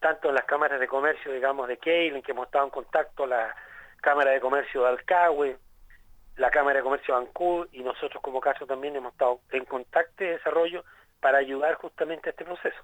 tanto 0.00 0.28
en 0.28 0.34
las 0.34 0.44
cámaras 0.44 0.80
de 0.80 0.86
comercio, 0.86 1.32
digamos, 1.32 1.68
de 1.68 1.78
Keil, 1.78 2.16
en 2.16 2.22
que 2.22 2.32
hemos 2.32 2.46
estado 2.46 2.64
en 2.64 2.70
contacto, 2.70 3.26
la 3.26 3.54
Cámara 4.02 4.32
de 4.32 4.40
Comercio 4.40 4.82
de 4.82 4.88
Alcagüe, 4.88 5.56
la 6.36 6.50
Cámara 6.50 6.78
de 6.78 6.82
Comercio 6.82 7.14
de 7.14 7.20
Ancud 7.22 7.68
y 7.72 7.82
nosotros 7.82 8.22
como 8.22 8.40
caso 8.40 8.66
también 8.66 8.96
hemos 8.96 9.12
estado 9.12 9.40
en 9.50 9.64
contacto 9.64 10.24
de 10.24 10.32
desarrollo 10.32 10.84
para 11.24 11.38
ayudar 11.38 11.76
justamente 11.76 12.28
a 12.28 12.32
este 12.32 12.44
proceso. 12.44 12.76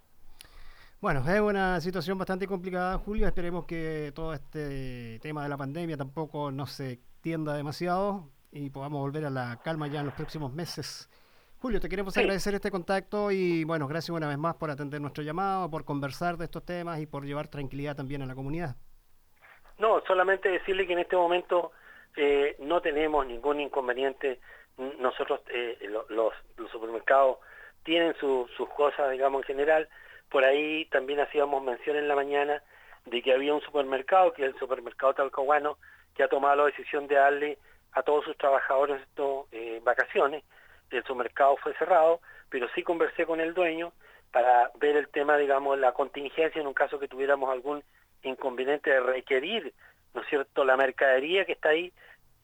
Bueno, 0.98 1.20
es 1.28 1.40
una 1.42 1.78
situación 1.82 2.16
bastante 2.16 2.46
complicada, 2.46 2.96
Julio. 2.96 3.26
Esperemos 3.26 3.66
que 3.66 4.12
todo 4.14 4.32
este 4.32 5.18
tema 5.20 5.42
de 5.42 5.50
la 5.50 5.58
pandemia 5.58 5.98
tampoco 5.98 6.50
no 6.50 6.64
se 6.64 6.92
extienda 6.92 7.54
demasiado 7.54 8.30
y 8.50 8.70
podamos 8.70 8.98
volver 9.02 9.26
a 9.26 9.30
la 9.30 9.60
calma 9.62 9.88
ya 9.88 10.00
en 10.00 10.06
los 10.06 10.14
próximos 10.14 10.54
meses. 10.54 11.10
Julio, 11.58 11.80
te 11.80 11.90
queremos 11.90 12.16
agradecer 12.16 12.54
este 12.54 12.70
contacto 12.70 13.30
y 13.30 13.64
bueno, 13.64 13.86
gracias 13.86 14.16
una 14.16 14.28
vez 14.28 14.38
más 14.38 14.54
por 14.54 14.70
atender 14.70 15.02
nuestro 15.02 15.22
llamado, 15.22 15.70
por 15.70 15.84
conversar 15.84 16.38
de 16.38 16.46
estos 16.46 16.64
temas 16.64 16.98
y 16.98 17.06
por 17.06 17.26
llevar 17.26 17.48
tranquilidad 17.48 17.94
también 17.94 18.22
a 18.22 18.26
la 18.26 18.34
comunidad. 18.34 18.74
No, 19.76 20.00
solamente 20.06 20.48
decirle 20.48 20.86
que 20.86 20.94
en 20.94 21.00
este 21.00 21.16
momento 21.16 21.72
eh, 22.16 22.56
no 22.60 22.80
tenemos 22.80 23.26
ningún 23.26 23.60
inconveniente. 23.60 24.40
Nosotros, 24.98 25.42
eh, 25.50 25.76
los, 26.08 26.32
supermercados 26.72 27.36
tienen 27.84 28.14
sus 28.16 28.68
cosas, 28.76 29.10
digamos, 29.10 29.42
en 29.42 29.46
general. 29.46 29.88
Por 30.28 30.44
ahí 30.44 30.84
también 30.86 31.20
hacíamos 31.20 31.62
mención 31.62 31.96
en 31.96 32.08
la 32.08 32.14
mañana 32.14 32.62
de 33.06 33.22
que 33.22 33.32
había 33.32 33.54
un 33.54 33.62
supermercado, 33.62 34.32
que 34.32 34.42
es 34.42 34.52
el 34.52 34.58
supermercado 34.58 35.14
talcahuano, 35.14 35.78
que 36.14 36.22
ha 36.22 36.28
tomado 36.28 36.56
la 36.56 36.64
decisión 36.66 37.06
de 37.06 37.16
darle 37.16 37.58
a 37.92 38.02
todos 38.02 38.24
sus 38.24 38.36
trabajadores 38.36 39.00
esto, 39.02 39.48
eh, 39.52 39.80
vacaciones, 39.82 40.44
el 40.90 41.16
mercado 41.16 41.56
fue 41.56 41.74
cerrado, 41.74 42.20
pero 42.48 42.68
sí 42.74 42.82
conversé 42.82 43.26
con 43.26 43.40
el 43.40 43.54
dueño 43.54 43.92
para 44.32 44.70
ver 44.80 44.96
el 44.96 45.08
tema, 45.08 45.36
digamos, 45.36 45.78
la 45.78 45.92
contingencia 45.92 46.60
en 46.60 46.66
un 46.66 46.74
caso 46.74 46.98
que 46.98 47.08
tuviéramos 47.08 47.50
algún 47.50 47.82
inconveniente 48.22 48.90
de 48.90 49.00
requerir, 49.00 49.72
¿no 50.14 50.22
es 50.22 50.28
cierto?, 50.28 50.64
la 50.64 50.76
mercadería 50.76 51.44
que 51.44 51.52
está 51.52 51.70
ahí, 51.70 51.92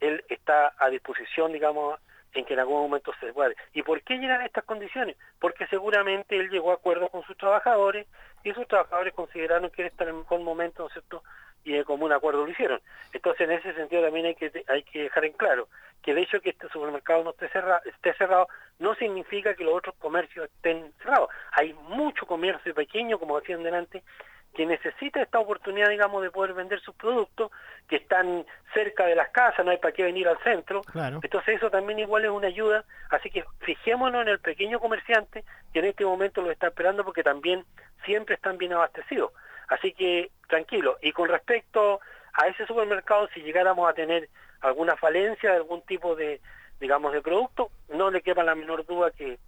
él 0.00 0.24
está 0.28 0.74
a 0.78 0.88
disposición, 0.90 1.52
digamos, 1.52 1.98
en 2.36 2.44
que 2.44 2.54
en 2.54 2.60
algún 2.60 2.82
momento 2.82 3.12
se 3.18 3.30
guarde. 3.30 3.56
¿Y 3.72 3.82
por 3.82 4.02
qué 4.02 4.18
llegan 4.18 4.42
estas 4.42 4.64
condiciones? 4.64 5.16
Porque 5.40 5.66
seguramente 5.68 6.36
él 6.36 6.50
llegó 6.50 6.70
a 6.70 6.74
acuerdo 6.74 7.08
con 7.08 7.22
sus 7.24 7.36
trabajadores 7.36 8.06
y 8.44 8.52
sus 8.52 8.68
trabajadores 8.68 9.14
consideraron 9.14 9.70
que 9.70 9.82
era 9.82 10.10
el 10.10 10.14
mejor 10.14 10.40
momento, 10.40 10.82
¿no 10.82 10.88
es 10.88 10.92
cierto?, 10.92 11.22
y 11.64 11.72
de 11.72 11.84
común 11.84 12.12
acuerdo 12.12 12.44
lo 12.44 12.52
hicieron. 12.52 12.80
Entonces, 13.12 13.40
en 13.40 13.52
ese 13.52 13.74
sentido 13.74 14.02
también 14.02 14.26
hay 14.26 14.34
que, 14.36 14.64
hay 14.68 14.84
que 14.84 15.02
dejar 15.04 15.24
en 15.24 15.32
claro 15.32 15.66
que 16.00 16.12
el 16.12 16.18
hecho 16.18 16.36
de 16.36 16.42
que 16.42 16.50
este 16.50 16.68
supermercado 16.68 17.24
no 17.24 17.30
esté 17.30 17.48
cerrado, 17.48 17.80
esté 17.84 18.14
cerrado 18.14 18.46
no 18.78 18.94
significa 18.94 19.54
que 19.54 19.64
los 19.64 19.74
otros 19.74 19.96
comercios 19.96 20.46
estén 20.46 20.92
cerrados. 20.98 21.28
Hay 21.52 21.72
mucho 21.72 22.26
comercio 22.26 22.72
pequeño, 22.72 23.18
como 23.18 23.40
decían 23.40 23.64
delante, 23.64 24.04
que 24.54 24.66
necesita 24.66 25.20
esta 25.20 25.38
oportunidad, 25.38 25.90
digamos, 25.90 26.22
de 26.22 26.30
poder 26.30 26.54
vender 26.54 26.80
sus 26.80 26.94
productos, 26.94 27.50
que 27.88 27.96
están 27.96 28.46
cerca 28.72 29.04
de 29.06 29.14
las 29.14 29.28
casas, 29.28 29.64
no 29.64 29.70
hay 29.70 29.78
para 29.78 29.92
qué 29.92 30.02
venir 30.02 30.28
al 30.28 30.38
centro. 30.42 30.82
Entonces 31.22 31.56
eso 31.56 31.70
también 31.70 31.98
igual 31.98 32.24
es 32.24 32.30
una 32.30 32.48
ayuda. 32.48 32.84
Así 33.10 33.30
que 33.30 33.44
fijémonos 33.60 34.22
en 34.22 34.28
el 34.28 34.38
pequeño 34.40 34.80
comerciante 34.80 35.44
que 35.72 35.80
en 35.80 35.84
este 35.84 36.04
momento 36.04 36.42
lo 36.42 36.50
está 36.50 36.68
esperando 36.68 37.04
porque 37.04 37.22
también 37.22 37.64
siempre 38.04 38.34
están 38.34 38.56
bien 38.56 38.72
abastecidos. 38.72 39.32
Así 39.68 39.92
que 39.92 40.30
tranquilo. 40.48 40.96
Y 41.02 41.12
con 41.12 41.28
respecto 41.28 42.00
a 42.32 42.48
ese 42.48 42.66
supermercado, 42.66 43.28
si 43.34 43.40
llegáramos 43.40 43.88
a 43.88 43.94
tener 43.94 44.28
alguna 44.60 44.96
falencia 44.96 45.50
de 45.50 45.56
algún 45.56 45.82
tipo 45.82 46.16
de, 46.16 46.40
digamos, 46.80 47.12
de 47.12 47.22
producto, 47.22 47.70
no 47.88 48.10
le 48.10 48.22
quepa 48.22 48.42
la 48.42 48.54
menor 48.54 48.84
duda 48.86 49.10
que 49.10 49.38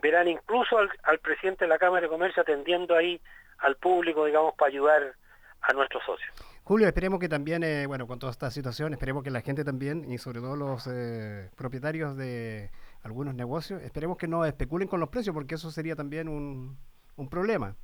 verán 0.00 0.28
incluso 0.28 0.78
al, 0.78 1.18
presidente 1.18 1.64
de 1.64 1.68
la 1.68 1.78
Cámara 1.78 2.02
de 2.02 2.08
Comercio 2.08 2.42
atendiendo 2.42 2.94
ahí 2.94 3.20
al 3.58 3.76
público, 3.76 4.24
digamos, 4.24 4.54
para 4.54 4.68
ayudar 4.70 5.14
a 5.60 5.72
nuestros 5.72 6.04
socios. 6.04 6.30
Julio, 6.64 6.86
esperemos 6.86 7.18
que 7.18 7.28
también, 7.28 7.62
eh, 7.62 7.86
bueno, 7.86 8.06
con 8.06 8.18
toda 8.18 8.30
esta 8.30 8.50
situación, 8.50 8.92
esperemos 8.92 9.22
que 9.24 9.30
la 9.30 9.40
gente 9.40 9.64
también, 9.64 10.10
y 10.10 10.18
sobre 10.18 10.40
todo 10.40 10.54
los 10.54 10.86
eh, 10.86 11.50
propietarios 11.56 12.16
de 12.16 12.70
algunos 13.02 13.34
negocios, 13.34 13.82
esperemos 13.82 14.18
que 14.18 14.28
no 14.28 14.44
especulen 14.44 14.86
con 14.86 15.00
los 15.00 15.08
precios, 15.08 15.34
porque 15.34 15.54
eso 15.54 15.70
sería 15.70 15.96
también 15.96 16.28
un, 16.28 16.76
un 17.16 17.28
problema. 17.30 17.74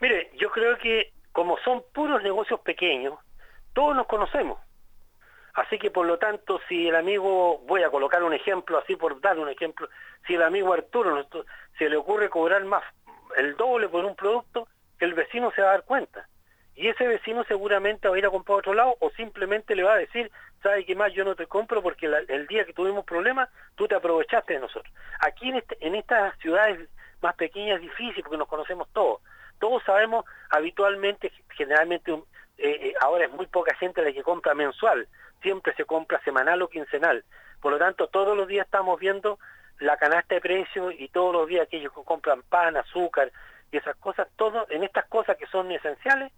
Mire, 0.00 0.30
yo 0.38 0.50
creo 0.50 0.76
que 0.78 1.12
como 1.32 1.56
son 1.58 1.82
puros 1.92 2.22
negocios 2.22 2.60
pequeños, 2.60 3.18
todos 3.72 3.96
nos 3.96 4.06
conocemos. 4.06 4.58
Así 5.54 5.78
que 5.78 5.90
por 5.90 6.06
lo 6.06 6.18
tanto, 6.18 6.60
si 6.68 6.88
el 6.88 6.96
amigo, 6.96 7.58
voy 7.66 7.82
a 7.82 7.90
colocar 7.90 8.22
un 8.22 8.32
ejemplo 8.32 8.78
así 8.78 8.96
por 8.96 9.20
dar 9.20 9.38
un 9.38 9.48
ejemplo, 9.48 9.88
si 10.26 10.34
el 10.34 10.42
amigo 10.42 10.72
Arturo 10.72 11.26
se 11.78 11.88
le 11.88 11.96
ocurre 11.96 12.30
cobrar 12.30 12.64
más 12.64 12.82
el 13.36 13.56
doble 13.56 13.88
por 13.88 14.04
un 14.04 14.14
producto, 14.14 14.68
el 15.04 15.14
vecino 15.14 15.50
se 15.52 15.62
va 15.62 15.68
a 15.68 15.72
dar 15.72 15.84
cuenta. 15.84 16.28
Y 16.74 16.88
ese 16.88 17.06
vecino 17.06 17.44
seguramente 17.44 18.08
va 18.08 18.16
a 18.16 18.18
ir 18.18 18.26
a 18.26 18.30
comprar 18.30 18.56
a 18.56 18.58
otro 18.58 18.74
lado 18.74 18.96
o 19.00 19.10
simplemente 19.10 19.74
le 19.76 19.82
va 19.82 19.94
a 19.94 19.98
decir, 19.98 20.30
¿sabe 20.62 20.84
qué 20.86 20.94
más? 20.94 21.12
Yo 21.12 21.24
no 21.24 21.36
te 21.36 21.46
compro 21.46 21.82
porque 21.82 22.06
el 22.06 22.46
día 22.46 22.64
que 22.64 22.72
tuvimos 22.72 23.04
problemas, 23.04 23.50
tú 23.74 23.86
te 23.86 23.94
aprovechaste 23.94 24.54
de 24.54 24.60
nosotros. 24.60 24.92
Aquí 25.20 25.50
en, 25.50 25.56
este, 25.56 25.76
en 25.80 25.94
estas 25.94 26.36
ciudades 26.38 26.88
más 27.20 27.34
pequeñas 27.34 27.76
es 27.76 27.82
difícil 27.82 28.22
porque 28.22 28.38
nos 28.38 28.48
conocemos 28.48 28.88
todos. 28.92 29.20
Todos 29.58 29.82
sabemos 29.84 30.24
habitualmente, 30.50 31.30
generalmente 31.50 32.10
eh, 32.12 32.18
eh, 32.58 32.94
ahora 33.00 33.26
es 33.26 33.30
muy 33.30 33.46
poca 33.46 33.74
gente 33.76 34.02
la 34.02 34.12
que 34.12 34.22
compra 34.22 34.54
mensual, 34.54 35.06
siempre 35.42 35.74
se 35.74 35.84
compra 35.84 36.20
semanal 36.24 36.62
o 36.62 36.68
quincenal. 36.68 37.24
Por 37.60 37.72
lo 37.72 37.78
tanto, 37.78 38.08
todos 38.08 38.36
los 38.36 38.48
días 38.48 38.64
estamos 38.64 38.98
viendo 38.98 39.38
la 39.78 39.96
canasta 39.96 40.34
de 40.34 40.40
precios 40.40 40.94
y 40.98 41.08
todos 41.08 41.32
los 41.32 41.48
días 41.48 41.66
aquellos 41.66 41.92
que 41.92 42.02
compran 42.02 42.42
pan, 42.42 42.76
azúcar 42.76 43.30
y 43.72 43.78
esas 43.78 43.96
cosas, 43.96 44.28
todo 44.36 44.66
en 44.70 44.84
estas 44.84 45.06
cosas 45.06 45.36
que 45.36 45.46
son 45.46 45.72
esenciales, 45.72 46.30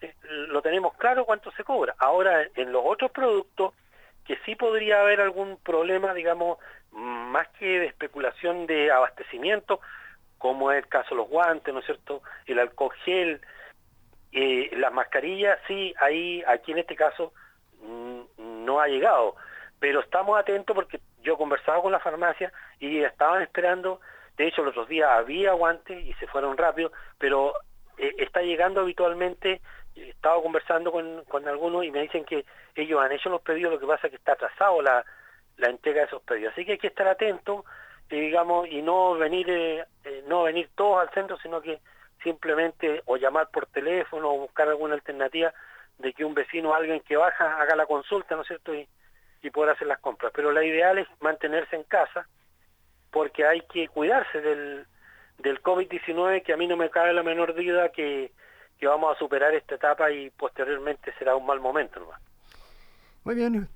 eh, 0.00 0.14
lo 0.48 0.62
tenemos 0.62 0.94
claro 0.94 1.26
cuánto 1.26 1.50
se 1.52 1.64
cobra. 1.64 1.94
Ahora, 1.98 2.46
en 2.54 2.72
los 2.72 2.82
otros 2.84 3.10
productos, 3.10 3.74
que 4.24 4.38
sí 4.44 4.54
podría 4.54 5.00
haber 5.00 5.20
algún 5.20 5.58
problema, 5.58 6.14
digamos, 6.14 6.58
más 6.92 7.48
que 7.58 7.80
de 7.80 7.86
especulación 7.86 8.66
de 8.66 8.90
abastecimiento, 8.90 9.80
como 10.38 10.72
es 10.72 10.78
el 10.78 10.88
caso 10.88 11.10
de 11.10 11.16
los 11.16 11.28
guantes, 11.28 11.72
¿no 11.74 11.80
es 11.80 11.86
cierto?, 11.86 12.22
el 12.46 12.58
alcohol 12.58 12.92
gel, 13.04 13.40
eh, 14.32 14.70
las 14.76 14.92
mascarillas, 14.92 15.58
sí, 15.66 15.94
ahí, 15.98 16.42
aquí 16.46 16.72
en 16.72 16.78
este 16.78 16.94
caso, 16.96 17.32
mm, 17.82 18.64
no 18.64 18.80
ha 18.80 18.88
llegado, 18.88 19.36
pero 19.80 20.00
estamos 20.00 20.38
atentos 20.38 20.74
porque 20.74 21.00
yo 21.22 21.34
he 21.34 21.38
conversado 21.38 21.82
con 21.82 21.92
la 21.92 22.00
farmacia 22.00 22.52
y 22.78 23.00
estaban 23.00 23.42
esperando, 23.42 24.00
de 24.36 24.48
hecho 24.48 24.62
los 24.62 24.72
otros 24.72 24.88
días 24.88 25.08
había 25.10 25.52
guantes 25.52 26.04
y 26.04 26.12
se 26.14 26.26
fueron 26.26 26.56
rápido, 26.56 26.92
pero 27.18 27.54
eh, 27.98 28.14
está 28.18 28.42
llegando 28.42 28.80
habitualmente 28.80 29.60
he 29.96 30.10
estado 30.10 30.42
conversando 30.42 30.92
con, 30.92 31.24
con 31.24 31.48
algunos 31.48 31.84
y 31.84 31.90
me 31.90 32.02
dicen 32.02 32.24
que 32.24 32.44
ellos 32.74 33.00
han 33.00 33.12
hecho 33.12 33.30
los 33.30 33.40
pedidos, 33.40 33.72
lo 33.72 33.80
que 33.80 33.86
pasa 33.86 34.06
es 34.06 34.10
que 34.10 34.16
está 34.16 34.32
atrasado 34.32 34.82
la, 34.82 35.04
la 35.56 35.68
entrega 35.68 36.00
de 36.00 36.06
esos 36.06 36.22
pedidos. 36.22 36.52
Así 36.52 36.64
que 36.64 36.72
hay 36.72 36.78
que 36.78 36.88
estar 36.88 37.08
atentos, 37.08 37.64
y, 38.10 38.20
digamos, 38.20 38.68
y 38.68 38.82
no 38.82 39.14
venir, 39.14 39.48
eh, 39.50 39.84
eh, 40.04 40.24
no 40.26 40.44
venir 40.44 40.68
todos 40.74 41.00
al 41.00 41.10
centro, 41.10 41.38
sino 41.38 41.60
que 41.60 41.80
simplemente 42.22 43.02
o 43.06 43.16
llamar 43.16 43.48
por 43.50 43.66
teléfono 43.66 44.30
o 44.30 44.38
buscar 44.38 44.68
alguna 44.68 44.94
alternativa 44.94 45.52
de 45.98 46.12
que 46.12 46.24
un 46.24 46.34
vecino 46.34 46.70
o 46.70 46.74
alguien 46.74 47.00
que 47.00 47.16
baja 47.16 47.60
haga 47.60 47.74
la 47.74 47.86
consulta, 47.86 48.36
¿no 48.36 48.42
es 48.42 48.48
cierto? 48.48 48.74
Y, 48.74 48.86
y 49.42 49.50
poder 49.50 49.70
hacer 49.70 49.86
las 49.86 49.98
compras. 50.00 50.32
Pero 50.34 50.52
la 50.52 50.64
ideal 50.64 50.98
es 50.98 51.08
mantenerse 51.20 51.76
en 51.76 51.84
casa 51.84 52.28
porque 53.10 53.46
hay 53.46 53.62
que 53.62 53.88
cuidarse 53.88 54.40
del, 54.40 54.86
del 55.38 55.62
COVID-19 55.62 56.42
que 56.42 56.52
a 56.52 56.56
mí 56.56 56.66
no 56.66 56.76
me 56.76 56.90
cabe 56.90 57.12
la 57.12 57.22
menor 57.22 57.54
duda 57.54 57.90
que 57.90 58.30
que 58.78 58.86
vamos 58.86 59.14
a 59.14 59.18
superar 59.18 59.54
esta 59.54 59.76
etapa 59.76 60.10
y 60.10 60.30
posteriormente 60.30 61.12
será 61.18 61.34
un 61.36 61.46
mal 61.46 61.60
momento 61.60 62.00
nomás. 62.00 62.20
Muy 63.24 63.34
bien. 63.34 63.68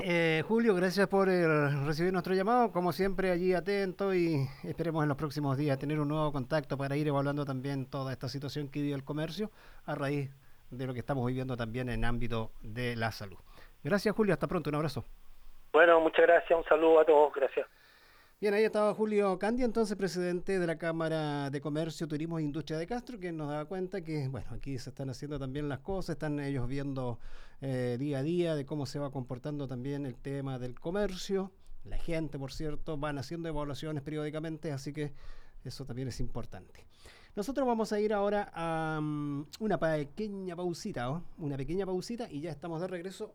Eh, 0.00 0.42
Julio, 0.46 0.74
gracias 0.74 1.08
por 1.08 1.28
eh, 1.28 1.46
recibir 1.84 2.12
nuestro 2.12 2.34
llamado. 2.34 2.70
Como 2.72 2.92
siempre, 2.92 3.30
allí 3.30 3.52
atento 3.52 4.14
y 4.14 4.46
esperemos 4.64 5.02
en 5.02 5.08
los 5.08 5.18
próximos 5.18 5.56
días 5.56 5.78
tener 5.78 5.98
un 5.98 6.08
nuevo 6.08 6.32
contacto 6.32 6.76
para 6.78 6.96
ir 6.96 7.08
evaluando 7.08 7.44
también 7.44 7.90
toda 7.90 8.12
esta 8.12 8.28
situación 8.28 8.68
que 8.68 8.80
vive 8.80 8.94
el 8.94 9.04
comercio 9.04 9.50
a 9.86 9.94
raíz 9.94 10.30
de 10.70 10.86
lo 10.86 10.94
que 10.94 11.00
estamos 11.00 11.26
viviendo 11.26 11.56
también 11.56 11.88
en 11.88 12.04
ámbito 12.04 12.52
de 12.62 12.94
la 12.96 13.10
salud. 13.10 13.38
Gracias, 13.82 14.14
Julio. 14.14 14.34
Hasta 14.34 14.46
pronto. 14.46 14.70
Un 14.70 14.76
abrazo. 14.76 15.04
Bueno, 15.72 16.00
muchas 16.00 16.26
gracias. 16.26 16.56
Un 16.56 16.64
saludo 16.64 17.00
a 17.00 17.04
todos. 17.04 17.34
Gracias. 17.34 17.66
Bien, 18.40 18.54
ahí 18.54 18.62
estaba 18.62 18.94
Julio 18.94 19.36
Candia, 19.36 19.64
entonces 19.64 19.96
presidente 19.96 20.60
de 20.60 20.66
la 20.68 20.78
Cámara 20.78 21.50
de 21.50 21.60
Comercio, 21.60 22.06
Turismo 22.06 22.38
e 22.38 22.44
Industria 22.44 22.78
de 22.78 22.86
Castro, 22.86 23.18
que 23.18 23.32
nos 23.32 23.48
da 23.48 23.64
cuenta 23.64 24.00
que, 24.04 24.28
bueno, 24.28 24.46
aquí 24.52 24.78
se 24.78 24.90
están 24.90 25.10
haciendo 25.10 25.40
también 25.40 25.68
las 25.68 25.80
cosas, 25.80 26.10
están 26.10 26.38
ellos 26.38 26.68
viendo 26.68 27.18
eh, 27.60 27.96
día 27.98 28.18
a 28.18 28.22
día 28.22 28.54
de 28.54 28.64
cómo 28.64 28.86
se 28.86 29.00
va 29.00 29.10
comportando 29.10 29.66
también 29.66 30.06
el 30.06 30.14
tema 30.14 30.60
del 30.60 30.78
comercio. 30.78 31.50
La 31.82 31.98
gente, 31.98 32.38
por 32.38 32.52
cierto, 32.52 32.96
van 32.96 33.18
haciendo 33.18 33.48
evaluaciones 33.48 34.04
periódicamente, 34.04 34.70
así 34.70 34.92
que 34.92 35.12
eso 35.64 35.84
también 35.84 36.06
es 36.06 36.20
importante. 36.20 36.86
Nosotros 37.34 37.66
vamos 37.66 37.92
a 37.92 37.98
ir 37.98 38.12
ahora 38.12 38.52
a 38.54 38.98
um, 39.00 39.46
una 39.58 39.80
pequeña 39.80 40.54
pausita, 40.54 41.22
una 41.38 41.56
pequeña 41.56 41.86
pausita 41.86 42.30
y 42.30 42.42
ya 42.42 42.52
estamos 42.52 42.80
de 42.80 42.86
regreso. 42.86 43.34